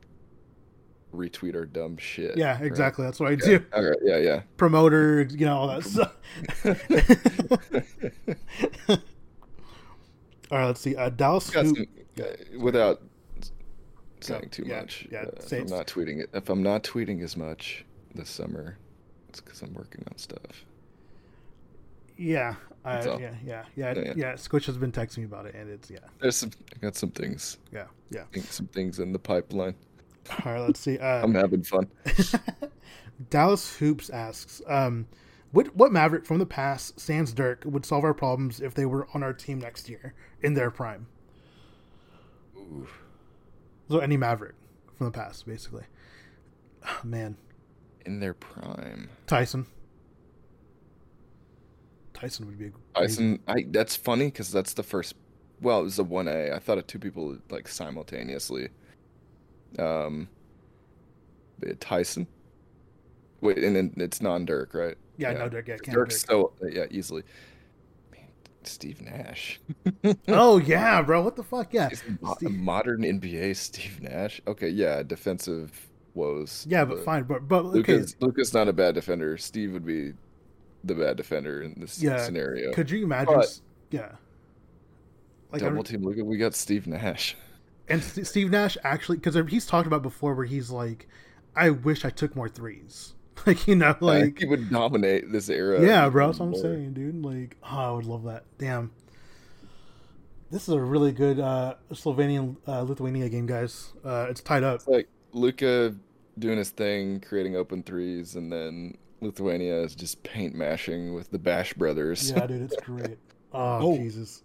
[1.14, 2.36] retweet our dumb shit.
[2.36, 2.66] Yeah, right?
[2.66, 3.04] exactly.
[3.04, 3.58] That's what I Yeah.
[3.58, 3.64] do.
[3.72, 3.98] All right.
[4.02, 4.42] Yeah, yeah.
[4.56, 6.16] Promoter, you know, all that stuff.
[10.50, 10.96] all right, let's see.
[10.96, 11.54] Uh, Dallas.
[11.54, 11.72] Uh,
[12.58, 13.00] without
[14.22, 15.06] saying too Yeah, much.
[15.10, 16.30] yeah, uh, if I'm not tweeting it.
[16.32, 18.76] If I'm not tweeting as much this summer,
[19.28, 20.64] it's because I'm working on stuff.
[22.16, 22.54] Yeah,
[22.84, 24.36] uh, yeah, yeah, yeah, Yeah, yeah.
[24.36, 26.50] Squish has been texting me about it, and it's yeah, There's some.
[26.74, 27.58] I got some things.
[27.72, 28.24] yeah, yeah.
[28.50, 29.74] Some things in the pipeline.
[30.44, 30.98] All right, let's see.
[30.98, 31.88] Uh, I'm having fun.
[33.30, 35.06] Dallas Hoops asks, um,
[35.52, 39.08] what what Maverick from the past, sans Dirk, would solve our problems if they were
[39.14, 41.06] on our team next year in their prime?
[42.56, 42.86] Ooh.
[43.92, 44.54] So any Maverick
[44.96, 45.82] from the past, basically.
[46.82, 47.36] Oh, man,
[48.06, 49.10] In their prime.
[49.26, 49.66] Tyson.
[52.14, 55.14] Tyson would be a Tyson, I that's funny because that's the first.
[55.60, 56.52] Well, it was a one A.
[56.52, 58.70] I thought of two people like simultaneously.
[59.78, 60.30] Um,
[61.78, 62.26] Tyson.
[63.42, 64.96] Wait, and then it's non Dirk, right?
[65.18, 65.68] Yeah, no Dirk.
[65.68, 66.52] Yeah, can't Dirk's Dirk.
[66.62, 67.24] so yeah, easily.
[68.66, 69.60] Steve Nash.
[70.28, 71.22] Oh yeah, bro.
[71.22, 71.72] What the fuck?
[71.72, 74.40] Yeah, mo- modern NBA Steve Nash.
[74.46, 76.66] Okay, yeah, defensive woes.
[76.68, 77.24] yeah, but fine.
[77.24, 79.36] But but okay, Luka's Luka's not a bad defender.
[79.38, 80.12] Steve would be
[80.84, 82.72] the bad defender in this Yeah, scenario.
[82.72, 83.34] could you imagine?
[83.34, 84.12] But- yeah.
[85.52, 87.36] Like Double I- team Luka, we got Steve Nash.
[87.88, 91.08] and St- Steve Nash actually because uh, he's talked about before where he's like,
[91.54, 93.14] I wish I took more threes.
[93.46, 95.84] Like you know, Like he would dominate this era.
[95.84, 96.26] yeah, bro.
[96.28, 97.24] That's what I'm saying, dude.
[97.24, 98.44] Like, oh, I would love that.
[98.58, 98.92] Damn.
[100.50, 103.92] This is a really good uh, Slovenian uh, Lithuania game, guys.
[104.04, 104.76] Uh, it's tied up.
[104.76, 105.94] It's like Luka
[106.38, 111.38] doing his thing, creating open threes, and then Lithuania is just paint mashing with the
[111.38, 112.30] Bash brothers.
[112.30, 113.18] Yeah, dude, it's great.
[113.52, 113.96] Oh, Oh.
[113.96, 114.42] Jesus.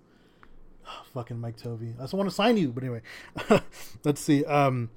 [1.13, 1.93] Fucking Mike Tobey.
[1.99, 3.01] I just want to sign you, but anyway.
[4.05, 4.45] Let's see.
[4.45, 4.89] Um,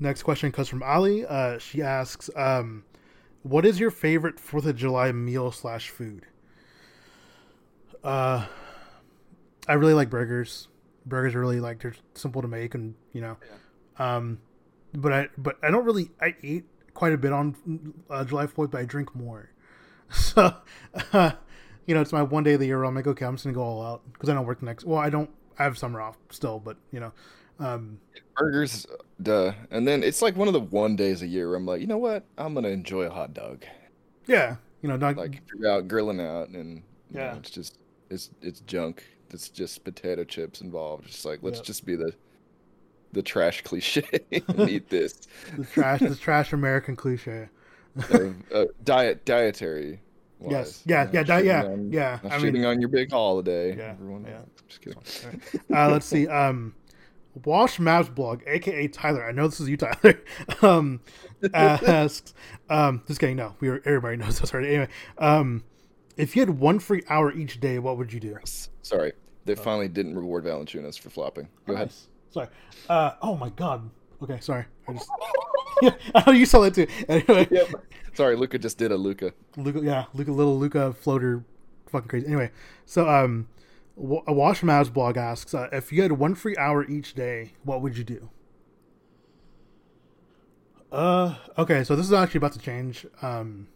[0.00, 1.24] next question comes from Ali.
[1.24, 2.82] Uh, she asks, um,
[3.42, 6.26] "What is your favorite Fourth of July meal slash food?"
[8.02, 8.46] Uh,
[9.66, 10.68] I really like burgers.
[11.06, 13.36] Burgers are really like they're simple to make, and you know,
[13.98, 14.38] um,
[14.94, 18.70] but I but I don't really I eat quite a bit on uh, July Fourth,
[18.70, 19.50] but I drink more.
[20.10, 20.54] So,
[21.12, 21.32] uh,
[21.86, 23.44] you know, it's my one day of the year where I'm like, okay, I'm just
[23.44, 24.84] gonna go all out because I don't work the next.
[24.84, 25.28] Well, I don't.
[25.58, 27.12] I have summer off still, but you know,
[27.58, 27.98] um,
[28.36, 28.86] Burgers,
[29.22, 29.52] duh.
[29.70, 31.86] And then it's like one of the one days a year where I'm like, you
[31.86, 32.24] know what?
[32.36, 33.64] I'm gonna enjoy a hot dog.
[34.26, 37.32] yeah, you know, not, Like you're out grilling out and Yeah.
[37.32, 37.78] know, it's just
[38.10, 39.04] it's it's junk.
[39.30, 41.06] It's just potato chips involved.
[41.06, 41.66] It's like let's Yep.
[41.66, 42.12] just be the
[43.12, 45.14] the trash cliche and eat this.
[45.56, 47.48] the trash, the trash American cliche.
[48.12, 48.18] uh,
[48.54, 50.00] uh, diet dietary.
[50.38, 50.52] Wise.
[50.52, 50.82] Yes.
[50.86, 53.76] Yeah, Not yeah, di- yeah, on- yeah, Not I shitting mean- on your big holiday.
[53.76, 54.24] Yeah, Everyone.
[54.24, 54.42] yeah.
[54.68, 55.42] Just kidding.
[55.74, 56.28] uh, let's see.
[56.28, 56.74] Um,
[57.44, 59.24] Wash Mavs blog, aka Tyler.
[59.24, 60.20] I know this is you, Tyler.
[60.62, 61.00] Um,
[61.54, 62.34] asks,
[62.68, 63.36] um, just kidding.
[63.36, 64.70] No, we were, everybody knows this already.
[64.70, 65.62] Anyway, um,
[66.16, 68.36] if you had one free hour each day, what would you do?
[68.82, 69.12] Sorry,
[69.44, 71.48] they finally didn't reward Valanciunas for flopping.
[71.66, 71.92] Go ahead.
[72.30, 72.48] Sorry.
[72.88, 73.88] Uh, oh my god.
[74.22, 74.64] Okay, sorry.
[74.88, 75.08] I just.
[75.82, 75.90] yeah,
[76.26, 76.86] oh, you saw that too.
[77.08, 77.68] Anyway, Yep.
[78.14, 79.32] Sorry, Luka just did a Luka.
[79.56, 81.44] Luka, yeah, Luka, little Luka floater,
[81.86, 82.26] fucking crazy.
[82.26, 82.50] Anyway,
[82.84, 83.46] so um,
[83.98, 87.82] a Wash Mavs blog asks, uh, if you had one free hour each day, what
[87.82, 88.30] would you do?
[90.90, 93.06] Uh, okay, so this is actually about to change.
[93.22, 93.68] Um,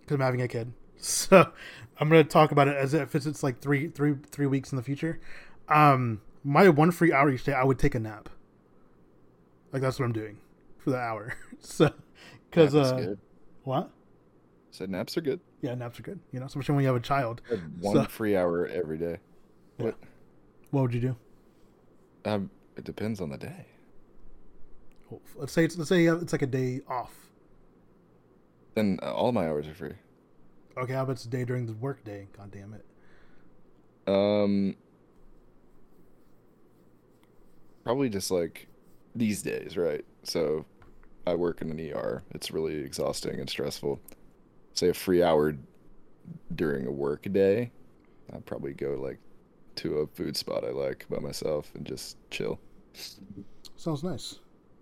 [0.00, 1.52] because I'm having a kid, so
[2.00, 4.76] I'm gonna talk about it as if it's, it's like three, three, three weeks in
[4.76, 5.20] the future.
[5.68, 8.28] Um, my one free hour each day, I would take a nap.
[9.72, 10.38] Like that's what I'm doing
[10.78, 11.34] for the hour.
[11.60, 11.92] so,
[12.50, 13.18] because uh, good.
[13.64, 13.90] what?
[14.70, 15.40] Said naps are good.
[15.60, 16.20] Yeah, naps are good.
[16.32, 17.42] You know, especially when you have a child.
[17.80, 19.18] One So- free hour every day.
[19.78, 19.96] What?
[20.70, 21.16] What would you do?
[22.24, 23.66] Um, it depends on the day.
[25.08, 27.14] Well, Let's say it's let's say it's like a day off.
[28.74, 29.94] Then uh, all my hours are free.
[30.76, 32.28] Okay, how about it's a day during the work day?
[32.36, 32.84] God damn it.
[34.06, 34.76] Um,
[37.82, 38.68] probably just like
[39.14, 40.04] these days, right?
[40.22, 40.64] So,
[41.26, 42.22] I work in an ER.
[42.30, 44.00] It's really exhausting and stressful.
[44.74, 45.56] Say a free hour
[46.54, 47.72] during a work day,
[48.32, 49.18] I'd probably go like
[49.78, 52.58] to a food spot I like by myself and just chill.
[53.76, 54.36] Sounds nice.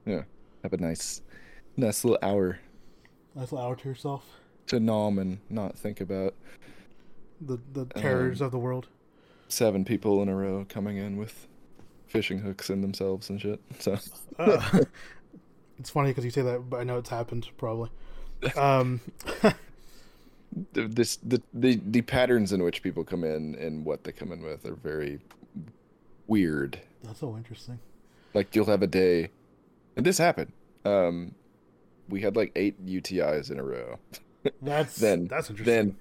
[0.04, 0.22] Yeah,
[0.62, 1.22] have a nice,
[1.76, 2.58] nice little hour
[3.34, 4.24] Nice little hour to yourself.
[4.68, 6.34] to nom and not think about
[7.40, 8.88] The the terrors Um, of the world.
[9.48, 11.46] seven people in a row coming in with
[12.06, 13.60] fishing hooks in themselves and shit.
[13.78, 13.98] So.
[14.38, 14.80] Uh,
[15.78, 17.90] it's funny because you say that, but I know it's happened probably.
[18.56, 19.00] Um,
[20.72, 24.32] the, this the, the the patterns in which people come in and what they come
[24.32, 25.18] in with are very
[26.26, 26.80] weird.
[27.02, 27.78] that's so interesting.
[28.34, 29.30] Like you'll have a day,
[29.96, 30.52] and this happened.
[30.84, 31.34] Um,
[32.08, 33.98] we had like eight UTIs in a row.
[34.62, 35.74] That's Then that's interesting.
[35.74, 35.96] then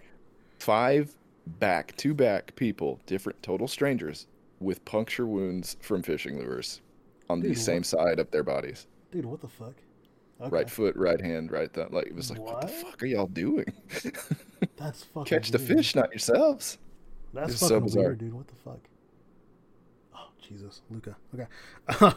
[0.60, 1.15] five
[1.60, 4.28] back to back people, different total strangers,
[4.60, 6.80] with puncture wounds from fishing lures
[7.28, 8.86] on the same what- side of their bodies.
[9.12, 9.74] Dude, what the fuck?
[10.41, 10.50] Okay.
[10.50, 11.89] Right foot, right hand, right thumb.
[11.91, 13.71] Like it was like, what, the fuck are y'all doing?
[14.78, 16.78] That's fucking Catch the fish, not yourselves.
[17.34, 18.04] That's It's so bizarre.
[18.04, 18.34] weird, dude.
[18.34, 18.80] What the fuck?
[20.13, 21.15] Oh Jesus, Luka.
[21.34, 21.48] Okay.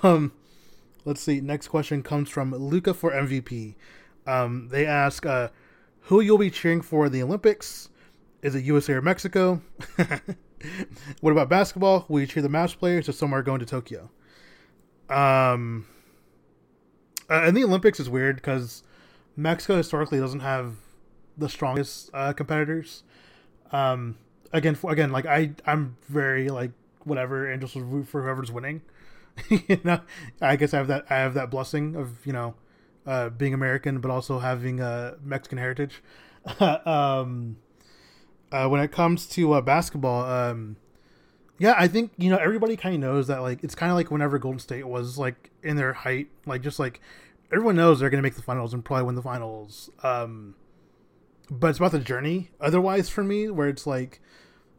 [0.08, 0.32] Um,
[1.04, 1.40] let's see.
[1.40, 3.76] Next question comes from Luka for MVP.
[4.26, 5.48] Um, they ask, uh,
[6.02, 7.88] who you'll be cheering for in the Olympics?
[8.42, 9.60] Is it USA or Mexico?
[11.20, 12.04] what about basketball?
[12.08, 14.10] Will you cheer the match players or somewhere going to Tokyo?
[15.08, 15.86] Um,
[17.30, 18.82] uh, and the Olympics is weird because
[19.36, 20.76] Mexico historically doesn't have
[21.36, 23.02] the strongest uh, competitors.
[23.70, 24.16] Um,
[24.52, 26.72] again, for, again, like I, I'm very like
[27.04, 28.82] whatever, and just root for whoever's winning.
[29.48, 30.00] you know,
[30.40, 31.06] I guess I have that.
[31.10, 32.54] I have that blessing of you know,
[33.06, 36.02] uh, being American, but also having a Mexican heritage.
[36.60, 37.56] um,
[38.50, 40.76] uh, when it comes to uh, basketball, um,
[41.58, 44.10] yeah, I think you know everybody kind of knows that like it's kind of like
[44.10, 47.00] whenever Golden State was like in their height, like just like
[47.52, 49.90] everyone knows they're gonna make the finals and probably win the finals.
[50.02, 50.54] Um,
[51.50, 52.50] but it's about the journey.
[52.60, 54.20] Otherwise, for me, where it's like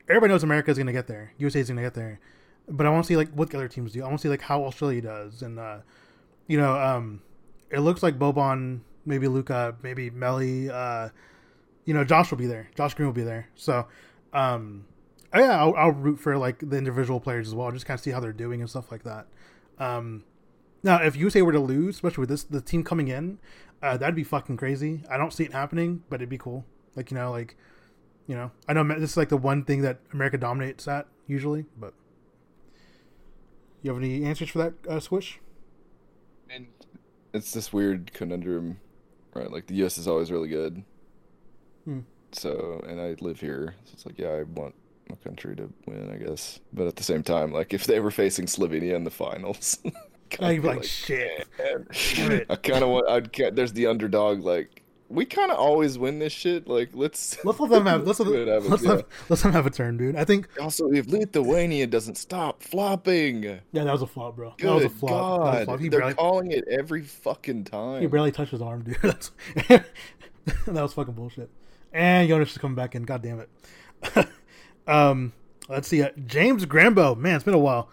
[0.07, 2.19] everybody knows America's gonna get there, USA is gonna get there,
[2.67, 4.01] but I want to see like what the other teams do.
[4.01, 5.79] I want to see like how Australia does, and uh,
[6.47, 7.21] you know, um,
[7.69, 11.09] it looks like Boban, maybe Luka, maybe Melli, uh,
[11.85, 12.69] you know, Josh will be there.
[12.75, 13.49] Josh Green will be there.
[13.55, 13.87] So,
[14.33, 14.85] um,
[15.33, 18.03] oh, yeah, I'll, I'll root for like the individual players as well, just kind of
[18.03, 19.27] see how they're doing and stuff like that.
[19.79, 20.23] Um,
[20.83, 23.39] now, if USA were to lose, especially with this the team coming in,
[23.81, 25.03] uh, that'd be fucking crazy.
[25.09, 26.65] I don't see it happening, but it'd be cool.
[26.95, 27.57] Like you know, like
[28.27, 31.65] you know, I know this is like the one thing that America dominates at usually,
[31.77, 31.93] but
[33.81, 35.39] you have any answers for that, uh, Squish?
[36.49, 36.67] And
[37.33, 38.79] it's this weird conundrum,
[39.33, 39.51] right?
[39.51, 39.97] Like the U.S.
[39.97, 40.83] is always really good.
[41.85, 41.99] Hmm.
[42.31, 44.75] So, and I live here, so it's like, yeah, I want
[45.09, 46.59] my country to win, I guess.
[46.71, 49.79] But at the same time, like if they were facing Slovenia in the finals,
[50.39, 51.47] I'd I'd be like, shit.
[51.57, 52.47] man, Damn it.
[52.49, 53.09] I kind of want.
[53.09, 53.33] I'd.
[53.33, 54.43] ca- There's the underdog.
[54.43, 56.67] Like we kind of always win this shit.
[56.67, 57.37] Like let's.
[57.45, 58.89] Let's let them have let's let, have let's, yeah.
[58.91, 60.15] let, let's let them have a turn, dude.
[60.15, 64.53] I think Also, if Lithuania doesn't stop flopping, yeah, that was a flop, bro.
[64.57, 65.39] good that was a flop.
[65.41, 65.79] Was a flop.
[65.79, 68.01] They're barely calling it every fucking time.
[68.01, 68.97] he barely touched his arm, dude.
[69.01, 69.31] That's,
[69.67, 69.85] that
[70.67, 71.49] was fucking bullshit.
[71.91, 73.01] And Jonas is coming back in.
[73.03, 74.27] God damn it.
[74.87, 75.33] um,
[75.67, 76.03] let's see.
[76.03, 77.89] Uh, James Grambo, man, it's been a while.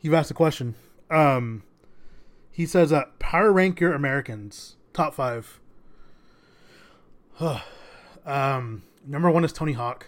[0.00, 0.74] You've asked a question.
[1.10, 1.62] Um,
[2.52, 5.58] he says, uh, "Power rank your Americans top five.
[8.26, 10.06] um, number one is Tony Hawk.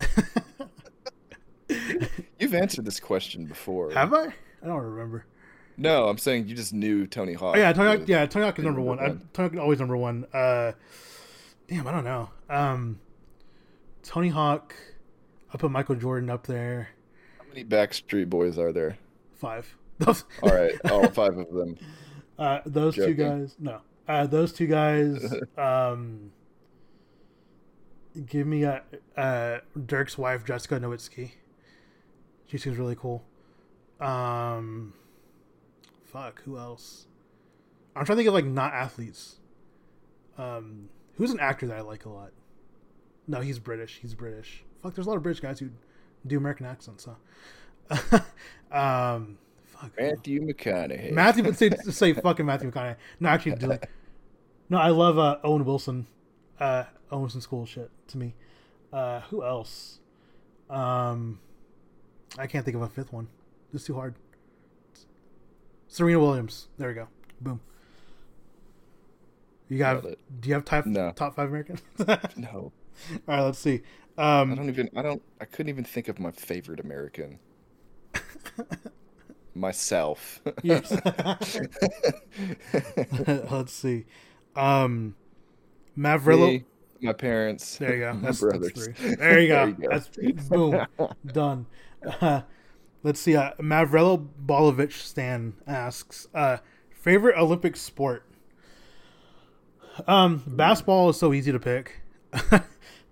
[2.38, 3.90] You've answered this question before.
[3.92, 4.26] Have I?
[4.62, 5.24] I don't remember.
[5.76, 7.56] No, I'm saying you just knew Tony Hawk.
[7.56, 8.08] Oh yeah, Tony Hawk.
[8.08, 9.10] Yeah, Tony Hawk is number number one.
[9.10, 9.16] I.
[9.32, 10.26] Tony Hawk is always number one.
[10.32, 10.72] Uh,
[11.68, 12.30] damn, I don't know.
[12.48, 13.00] Um,
[14.02, 14.74] Tony Hawk.
[15.52, 16.90] I put Michael Jordan up there.
[17.38, 18.98] How many Backstreet Boys are there?
[19.34, 19.74] Five.
[20.00, 21.76] Those, All right, all five of them.
[22.38, 23.54] uh, those two guys.
[23.58, 25.34] No, uh, those two guys.
[25.58, 26.32] Um,
[28.26, 28.82] give me a
[29.16, 31.32] uh, Dirk's wife, Jessica Nowitzki.
[32.46, 33.22] She seems really cool.
[34.00, 34.94] Um,
[36.06, 36.42] fuck.
[36.44, 37.06] Who else?
[37.94, 39.36] I'm trying to think of like not athletes.
[40.38, 42.32] Um, who's an actor that I like a lot?
[43.28, 43.98] No, he's British.
[44.00, 44.64] He's British.
[44.82, 45.68] Fuck, there's a lot of British guys who
[46.26, 47.06] do American accents.
[47.90, 48.20] Huh?
[48.72, 49.36] um,
[49.80, 49.98] fuck.
[49.98, 51.12] Matthew McConaughey.
[51.12, 52.96] Matthew, but say, say fucking Matthew McConaughey.
[53.20, 53.88] No, actually, do it.
[54.68, 56.06] No, I love uh, Owen Wilson.
[56.58, 58.34] Uh, Owen Wilson's cool shit to me.
[58.92, 59.98] Uh, who else?
[60.68, 61.40] Um,
[62.38, 63.28] I can't think of a fifth one.
[63.74, 64.14] It's too hard.
[65.88, 66.68] Serena Williams.
[66.78, 67.08] There we go.
[67.40, 67.60] Boom.
[69.68, 70.02] You got?
[70.04, 70.16] Nailed.
[70.40, 71.12] Do you have top No.
[71.12, 71.82] top five Americans?
[72.36, 72.72] No, All
[73.26, 73.40] right.
[73.42, 73.82] let's see.
[74.18, 74.90] I Um, don't even.
[74.96, 75.22] I don't.
[75.40, 77.38] I couldn't even think of my favorite American.
[79.60, 80.40] Myself.
[80.62, 80.90] yes.
[83.50, 84.06] let's see.
[84.56, 85.14] Um,
[85.96, 86.48] Mavrillo.
[86.48, 86.64] Me,
[87.02, 87.76] my parents.
[87.76, 88.12] There you go.
[88.14, 88.72] My That's, brothers.
[88.74, 89.14] that's three.
[89.16, 89.56] There you go.
[89.56, 89.88] There you go.
[89.90, 90.08] That's
[90.48, 90.86] boom.
[91.26, 91.66] Done.
[92.20, 92.40] Uh,
[93.02, 93.36] let's see.
[93.36, 96.56] Uh, Mavrelo Bolovich Stan asks, uh,
[96.90, 98.24] favorite Olympic sport?
[100.06, 102.00] Um, basketball is so easy to pick.
[102.52, 102.62] um,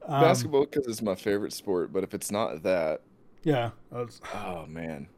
[0.06, 3.02] Basketball because it's my favorite sport, but if it's not that,
[3.44, 3.70] Yeah.
[3.90, 5.08] Was- oh man.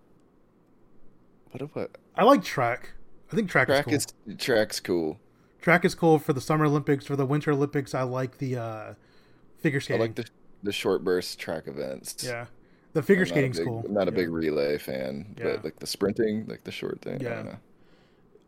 [1.51, 2.93] What about I like track.
[3.33, 4.33] I think track, track is cool.
[4.35, 5.21] is track's cool.
[5.61, 7.07] track is cool for the Summer Olympics.
[7.07, 8.95] For the Winter Olympics, I like the uh,
[9.59, 10.01] figure skating.
[10.01, 10.27] I like the
[10.63, 12.23] the short burst track events.
[12.25, 12.47] yeah.
[12.93, 13.83] The figure skating's big- cool.
[13.87, 14.17] I'm not a Yeah.
[14.17, 15.45] big relay fan, Yeah.
[15.45, 17.25] but like the sprinting, like the short thing.
[17.25, 17.57] I Yeah.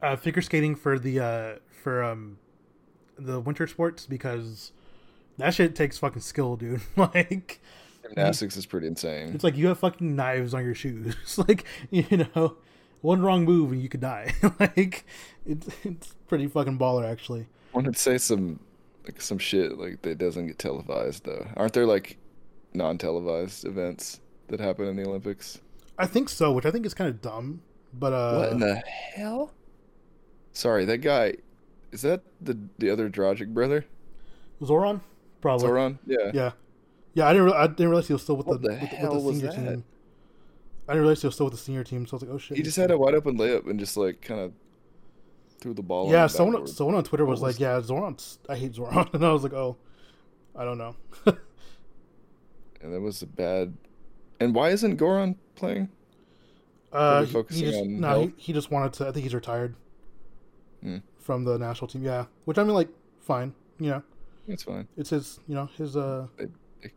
[0.02, 2.38] uh, figure skating for the uh, for um
[3.18, 4.72] the winter sports because
[5.38, 6.80] that shit takes fucking skill, dude.
[6.96, 7.60] like
[8.02, 9.32] Gymnastics is pretty insane.
[9.32, 11.14] it's like you have fucking knives on your shoes.
[11.48, 12.56] like you know,
[13.02, 14.32] one wrong move and you could die.
[14.60, 15.04] like
[15.44, 17.42] it's it's pretty fucking baller actually.
[17.42, 18.60] I want to say some
[19.04, 21.46] like some shit like that doesn't get televised though.
[21.56, 22.16] Aren't there like
[22.72, 25.60] non-televised events that happen in the Olympics?
[25.98, 27.60] I think so, which I think is kind of dumb.
[27.92, 29.52] But uh, what in the hell?
[30.52, 31.34] Sorry, that guy
[31.90, 33.84] is that the the other Dragic brother?
[34.64, 35.02] Zoran
[35.40, 35.66] probably.
[35.66, 35.98] Zoran?
[36.06, 36.30] Yeah.
[36.32, 36.50] Yeah,
[37.14, 37.28] yeah.
[37.28, 37.46] I didn't.
[37.46, 39.72] Re- I didn't realize he was still with What the, the with, with the senior
[39.72, 39.84] team.
[40.92, 42.06] I didn't realize he was still with the senior team.
[42.06, 42.56] So I was like, oh shit.
[42.56, 44.52] He just had a wide open layup and just like kind of
[45.60, 46.10] threw the ball.
[46.10, 48.16] Yeah, someone someone on Twitter was, was- like, "Yeah, Zoran.
[48.48, 49.76] I hate Zoran," and I was like, "Oh,
[50.56, 53.74] I don't know." and that was a bad.
[54.40, 55.88] And why isn't Goran playing?
[56.92, 59.08] Uh, he, he just no, he, he just wanted to.
[59.08, 59.74] I think he's retired
[60.82, 60.98] Hmm.
[61.18, 62.02] from the national team.
[62.02, 62.88] Yeah, which I mean, like,
[63.20, 63.54] fine.
[63.78, 64.02] You know,
[64.48, 64.88] It's fine.
[64.96, 65.38] it's his.
[65.46, 65.96] You know, his.
[65.96, 66.26] Uh,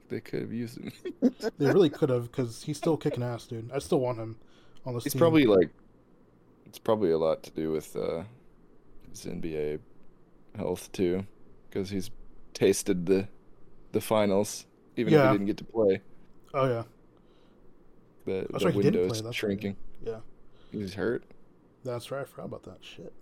[0.10, 0.92] They, could have used him.
[1.58, 3.70] they really could have because he's still kicking ass, dude.
[3.74, 4.38] I still want him
[4.86, 5.20] on this He's team.
[5.20, 5.70] probably like,
[6.66, 8.24] it's probably a lot to do with uh,
[9.10, 9.80] his NBA
[10.56, 11.26] health too,
[11.70, 12.10] because he's
[12.54, 13.28] tasted the
[13.92, 14.66] the finals,
[14.98, 16.02] even if he didn't get to play.
[16.54, 16.84] Oh yeah,
[18.26, 19.76] The, That's the right, he didn't window's play, shrinking.
[20.04, 20.20] yeah.
[20.72, 21.24] He's hurt.
[21.84, 22.22] That's right.
[22.22, 23.14] I forgot about that shit.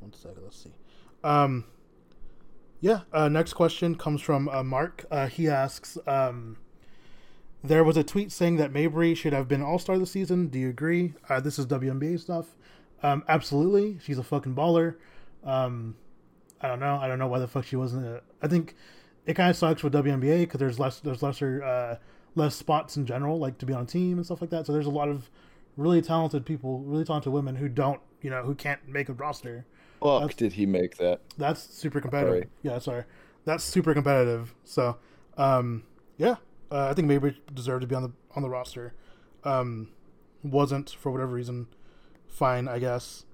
[0.00, 0.42] One second.
[0.44, 0.72] Let's see.
[1.24, 1.64] Um.
[2.80, 3.00] Yeah.
[3.12, 5.04] Uh, next question comes from uh, Mark.
[5.10, 6.58] Uh, he asks, um,
[7.64, 10.48] "There was a tweet saying that Mabrey should have been All Star this season.
[10.48, 11.14] Do you agree?
[11.28, 12.56] Uh, this is WNBA stuff.
[13.02, 13.98] Um, absolutely.
[14.02, 14.96] She's a fucking baller.
[15.44, 15.96] Um,
[16.60, 16.96] I don't know.
[16.96, 18.06] I don't know why the fuck she wasn't.
[18.06, 18.74] A, I think
[19.26, 21.96] it kind of sucks with WNBA because there's less there's lesser uh,
[22.34, 24.66] less spots in general, like to be on a team and stuff like that.
[24.66, 25.30] So there's a lot of
[25.76, 29.66] really talented people, really talented women who don't, you know, who can't make a roster.
[30.06, 31.20] Fuck, That's- did he make that?
[31.36, 32.34] That's super competitive.
[32.34, 32.48] Sorry.
[32.62, 33.04] Yeah, sorry.
[33.44, 34.54] That's super competitive.
[34.64, 34.96] So,
[35.36, 35.84] um,
[36.16, 36.36] yeah,
[36.70, 38.94] uh, I think maybe deserved to be on the on the roster.
[39.44, 39.88] Um,
[40.42, 41.68] wasn't for whatever reason.
[42.28, 43.24] Fine, I guess.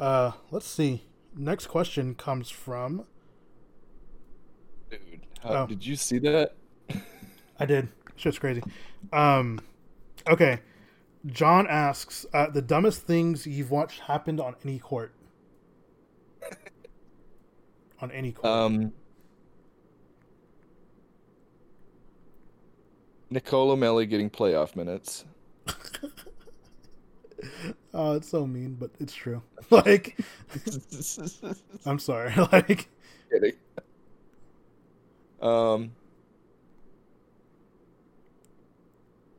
[0.00, 1.04] Uh, let's see.
[1.36, 3.06] Next question comes from.
[4.90, 5.66] Dude, how, Oh.
[5.66, 6.54] did you see that?
[7.58, 7.88] I did.
[8.16, 8.62] Shit's crazy.
[9.12, 9.60] Um,
[10.28, 10.60] okay.
[11.26, 15.12] John asks uh, the dumbest things you've watched happened on any court.
[18.00, 18.52] on any court.
[18.52, 18.92] Um,
[23.32, 25.24] Nicolò Melli getting playoff minutes.
[27.92, 29.42] Oh, it's so mean, but it's true.
[29.70, 30.16] like,
[31.84, 32.32] I'm sorry.
[32.52, 32.88] like,
[33.30, 33.52] Kidding.
[35.42, 35.92] Um,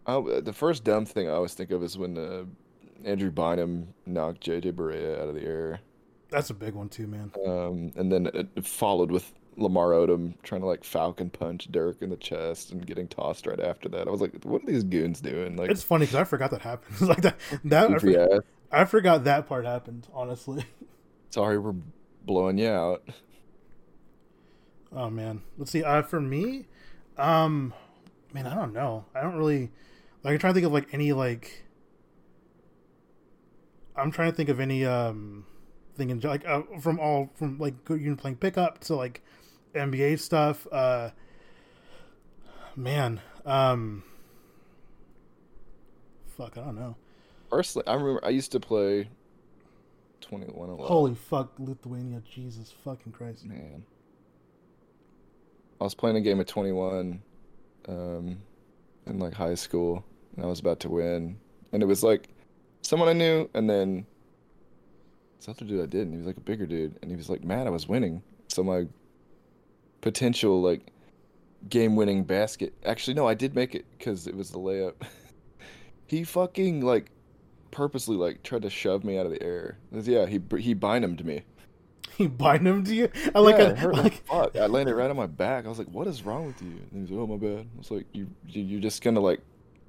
[0.06, 2.44] I, the first dumb thing I always think of is when uh,
[3.06, 5.80] Andrew Bynum knocked JJ Barea out of the air,
[6.32, 7.32] that's a big one too, man.
[7.46, 12.10] um, and then it, followed with Lamar Odom trying to like falcon punch Dirk in
[12.10, 14.08] the chest and getting tossed right after that.
[14.08, 15.58] I was like, what are these goons doing?
[15.58, 17.02] Like, It's funny because I forgot that happened.
[17.08, 17.38] like that.
[17.66, 18.42] That I, goofy for- ass.
[18.72, 20.08] I forgot that part happened.
[20.14, 20.64] Honestly.
[21.30, 21.76] Sorry, we're
[22.26, 23.04] blowing you out.
[24.94, 25.42] Oh man.
[25.58, 25.84] Let's see.
[25.84, 26.68] Uh, for me,
[27.18, 27.74] um,
[28.34, 29.06] man, I don't know.
[29.16, 29.72] I don't really
[30.24, 30.34] like.
[30.34, 31.66] I'm trying to think of like any like.
[33.96, 35.46] I'm trying to think of any um
[35.96, 39.22] thing, and like uh, from all from like you playing pickup to like
[39.76, 40.68] NBA stuff.
[40.72, 41.12] Uh,
[42.76, 44.04] man, um,
[46.38, 46.96] fuck, I don't know.
[47.50, 49.10] Personally, I remember I used to play
[50.22, 50.88] 21 a lot.
[50.88, 53.46] Holy fuck, Lithuania, Jesus fucking Christ.
[53.46, 53.84] man.
[55.80, 57.22] I was playing a game of 21
[57.88, 58.38] um,
[59.08, 61.38] in like high school, and I was about to win,
[61.72, 62.30] and it was like
[62.82, 64.06] someone I knew, and then
[65.42, 66.12] this other dude I didn't.
[66.12, 68.22] He was like a bigger dude, and he was like mad I was winning.
[68.48, 68.86] So my
[70.02, 70.92] potential like
[71.70, 72.74] game-winning basket.
[72.86, 74.94] Actually, no, I did make it because it was the layup.
[76.08, 77.12] he fucking like
[77.72, 79.78] purposely like tried to shove me out of the air.
[79.92, 81.42] Yeah, he he binded me.
[82.18, 83.10] He bind him to you.
[83.34, 84.56] I like yeah, it hurt like like fuck.
[84.56, 85.66] I landed right on my back.
[85.66, 87.66] I was like, "What is wrong with you?" And he was like, "Oh my bad."
[87.74, 89.40] I was like, "You you- you're just gonna like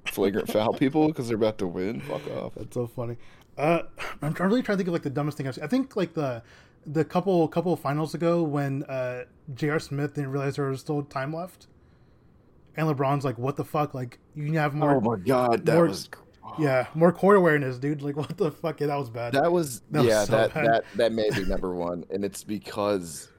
[0.07, 1.99] flagrant foul people because they're about to win?
[1.99, 3.17] Fuck off." That's so funny.
[3.57, 3.83] Uh,
[4.21, 5.63] I'm really trying to think of like the dumbest thing I've seen.
[5.63, 6.41] I think like the
[6.85, 9.23] the couple couple of finals ago when uh,
[9.53, 9.79] J.R.
[9.79, 11.67] Smith didn't realize there was still time left,
[12.75, 13.93] and LeBron's like, "What the fuck?
[13.93, 16.09] Like you can have more, Oh my god, that more- was
[16.59, 18.01] yeah, more court awareness, dude.
[18.01, 18.79] Like what the fuck?
[18.81, 19.33] Yeah, that was bad.
[19.33, 20.65] that was That was yeah so that bad.
[20.65, 23.29] that that may be number one, and it's because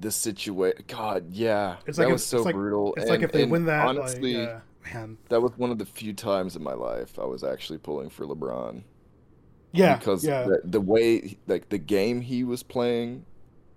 [0.00, 0.84] the situation.
[0.86, 2.94] God, yeah, it's that like was so like, brutal.
[2.96, 4.58] It's like if they win that, honestly, like, uh,
[4.92, 8.10] man, that was one of the few times in my life I was actually pulling
[8.10, 8.82] for LeBron.
[9.72, 13.24] yeah, because yeah, the, the way like the game he was playing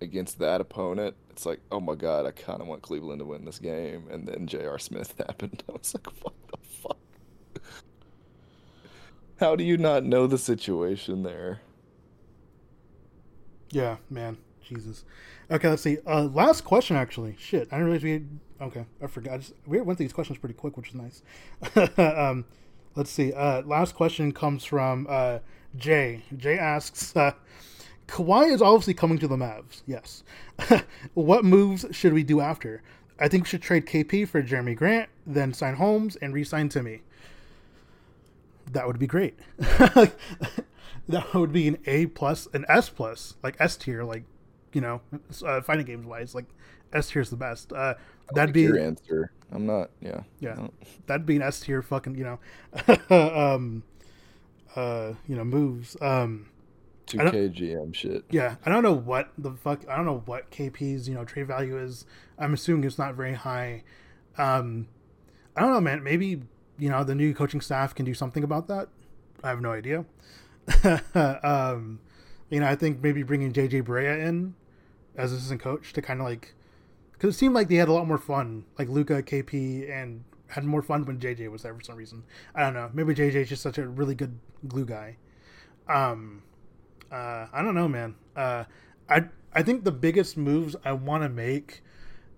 [0.01, 3.45] against that opponent it's like oh my god i kind of want cleveland to win
[3.45, 4.79] this game and then J.R.
[4.79, 6.97] smith happened i was like what the fuck
[9.39, 11.61] how do you not know the situation there
[13.71, 15.05] yeah, man, Jesus.
[15.49, 15.97] Okay, let's see.
[16.05, 17.35] Uh, last question, actually.
[17.39, 18.25] Shit, I didn't realize we.
[18.61, 19.33] Okay, I forgot.
[19.33, 21.23] I just, we went through these questions pretty quick, which is nice.
[21.97, 22.45] um,
[22.95, 23.33] let's see.
[23.33, 25.39] Uh, last question comes from uh,
[25.75, 26.23] Jay.
[26.37, 27.31] Jay asks, uh,
[28.07, 29.81] Kawhi is obviously coming to the Mavs.
[29.87, 30.23] Yes.
[31.15, 32.83] what moves should we do after?
[33.19, 37.01] I think we should trade KP for Jerami Grant, then sign Holmes and re-sign Timmy.
[38.71, 39.39] That would be great.
[39.57, 40.13] that
[41.33, 44.23] would be an A plus, an S plus, like S tier, like
[44.73, 45.01] you know,
[45.45, 46.45] uh, fighting games wise, like
[46.93, 47.71] S tier is the best.
[47.73, 47.95] Uh,
[48.33, 50.67] that'd be your answer i'm not yeah Yeah.
[51.07, 52.39] That'd be an S tier fucking you know,
[53.55, 53.83] um,
[54.75, 55.97] uh, you know moves.
[56.01, 56.47] Um,
[57.07, 59.81] 2k gm shit yeah, I don't know what the fuck.
[59.89, 62.05] I don't know what KP's you know trade value is.
[62.39, 63.83] I'm assuming it's not very high.
[64.37, 64.87] Um,
[65.55, 66.03] I don't know, man.
[66.03, 66.41] Maybe
[66.77, 68.87] you know the new coaching staff can do something about that.
[69.43, 70.05] I have no idea.
[71.43, 71.99] um,
[72.49, 74.53] you know, I think maybe bringing JJ Barea in
[75.15, 76.53] as assistant coach to kind of like,
[77.13, 80.63] because it seemed like they had a lot more fun, like Luka, KP, and had
[80.63, 82.23] more fun when JJ was there for some reason.
[82.55, 82.89] I don't know.
[82.93, 84.37] Maybe JJ is just such a really good
[84.67, 85.17] glue guy.
[85.87, 86.43] Um,
[87.11, 88.15] uh, I don't know, man.
[88.35, 88.65] Uh,
[89.09, 91.83] I I think the biggest moves I want to make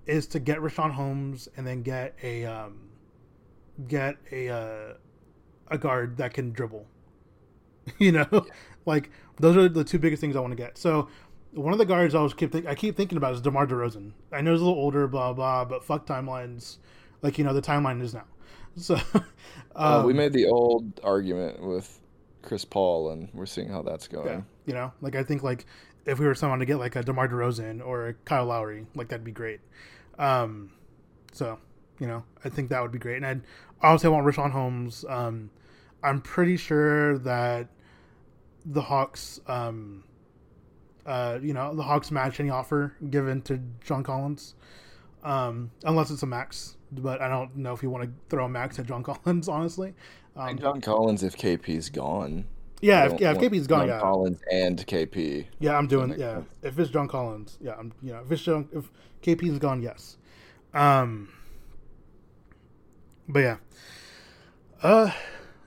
[0.05, 2.89] is to get Richaun Holmes and then get a um,
[3.87, 4.93] get a uh,
[5.67, 6.85] a guard that can dribble.
[7.99, 8.45] you know,
[8.85, 9.09] like
[9.39, 10.77] those are the two biggest things I want to get.
[10.77, 11.09] So
[11.53, 14.11] one of the guards I always keep think, I keep thinking about is DeMar DeRozan.
[14.31, 16.77] I know he's a little older, blah blah, but fuck timelines.
[17.21, 18.25] Like you know, the timeline is now.
[18.75, 18.97] So
[19.75, 21.99] Uh, um, we made the old argument with
[22.41, 25.65] chris paul and we're seeing how that's going Yeah, you know, like I think like
[26.05, 29.07] if we were someone to get like a DeMar DeRozan or a Kyle Lowry, like
[29.09, 29.61] that'd be great.
[30.19, 30.71] Um,
[31.31, 31.59] so
[31.99, 33.17] you know, I think that would be great.
[33.17, 33.41] And I'd
[33.81, 35.05] obviously I want Richaun Holmes.
[35.07, 35.49] Um,
[36.03, 37.67] I'm pretty sure that
[38.65, 40.03] the Hawks, um,
[41.05, 44.55] uh, you know, the Hawks match any offer given to John Collins,
[45.23, 46.77] um, unless it's a max.
[46.91, 49.93] But I don't know if you want to throw a max at John Collins, honestly.
[50.35, 52.45] Um, And John Collins, if KP's gone.
[52.81, 55.45] yeah, if, yeah, if KP's gone, John yeah, Collins and KP.
[55.59, 56.11] Yeah, I'm doing.
[56.17, 56.49] Yeah, sense.
[56.63, 57.93] if it's John Collins, yeah, I'm.
[58.01, 58.89] You know, if it's John, if
[59.21, 60.17] KP's gone, yes.
[60.73, 61.29] Um,
[63.27, 63.57] but yeah,
[64.81, 65.11] uh,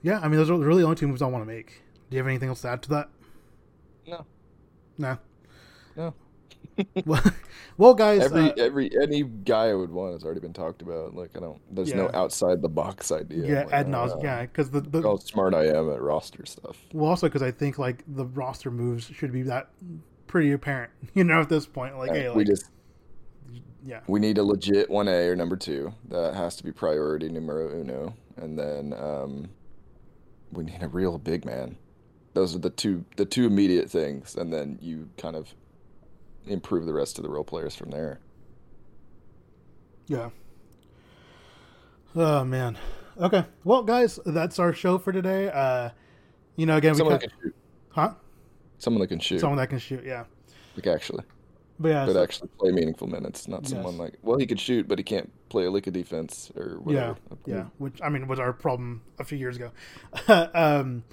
[0.02, 0.18] yeah.
[0.20, 1.82] I mean, those are really the only two moves I want to make.
[2.10, 3.08] Do you have anything else to add to that?
[4.06, 4.26] No.
[4.98, 5.18] No.
[5.96, 6.14] No.
[7.06, 7.22] well,
[7.78, 8.22] well, guys.
[8.22, 11.14] Every uh, every any guy I would want has already been talked about.
[11.14, 11.60] Like I don't.
[11.74, 13.46] There's no outside the box idea.
[13.46, 14.18] yeah, I'm like, ad nauseam.
[14.18, 14.24] wow.
[14.24, 16.76] Yeah, because the, the how smart I am at roster stuff.
[16.92, 19.70] well, also because I think like the roster moves should be that
[20.26, 20.92] pretty apparent.
[21.14, 22.66] You know, at this point, like, Uh, hey, we just
[23.82, 25.94] yeah, we need a legit one A or number two.
[26.08, 29.48] That has to be priority numero uno, and then um,
[30.52, 31.76] we need a real big man.
[32.34, 35.54] Those are the two the two immediate things, and then you kind of
[36.46, 38.20] improve the rest of the role players from there.
[40.06, 40.30] Yeah.
[42.14, 42.78] Oh man.
[43.18, 43.44] Okay.
[43.64, 45.48] Well, guys, that's our show for today.
[45.50, 45.90] Uh,
[46.56, 47.54] you know, again, we Someone can shoot.
[47.90, 48.14] huh?
[48.78, 49.40] Someone that can shoot.
[49.40, 50.04] someone that can shoot.
[50.04, 50.24] Yeah,
[50.76, 51.24] Like actually,
[51.78, 54.00] but yeah, but so- actually play meaningful minutes, not someone Yes.
[54.00, 57.16] like well he could shoot, but he can't play a lick of defense or whatever.
[57.46, 57.64] Yeah, yeah.
[57.78, 59.70] Which I mean was our problem a few years ago.
[60.54, 61.04] um,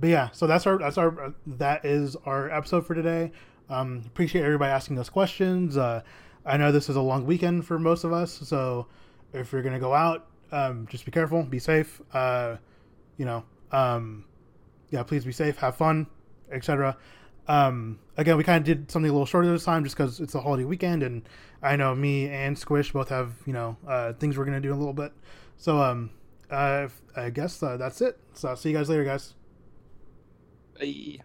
[0.00, 3.30] but yeah, so that's our that's our that is our episode for today.
[3.72, 5.78] Um, appreciate everybody asking us questions.
[5.78, 6.02] Uh,
[6.44, 8.86] I know this is a long weekend for most of us, so
[9.32, 12.02] if you're gonna go out, um, just be careful, be safe.
[12.12, 12.56] Uh,
[13.16, 14.26] you know, um,
[14.90, 16.06] yeah, please be safe, have fun,
[16.50, 16.98] etc.
[17.48, 20.34] Um, again, we kind of did something a little shorter this time just because it's
[20.34, 21.26] a holiday weekend, and
[21.62, 24.76] I know me and Squish both have you know uh, things we're gonna do a
[24.76, 25.14] little bit.
[25.56, 26.10] So um,
[26.50, 28.18] uh, I guess uh, that's it.
[28.34, 29.32] So I'll see you guys later, guys.
[30.78, 31.22] Hey.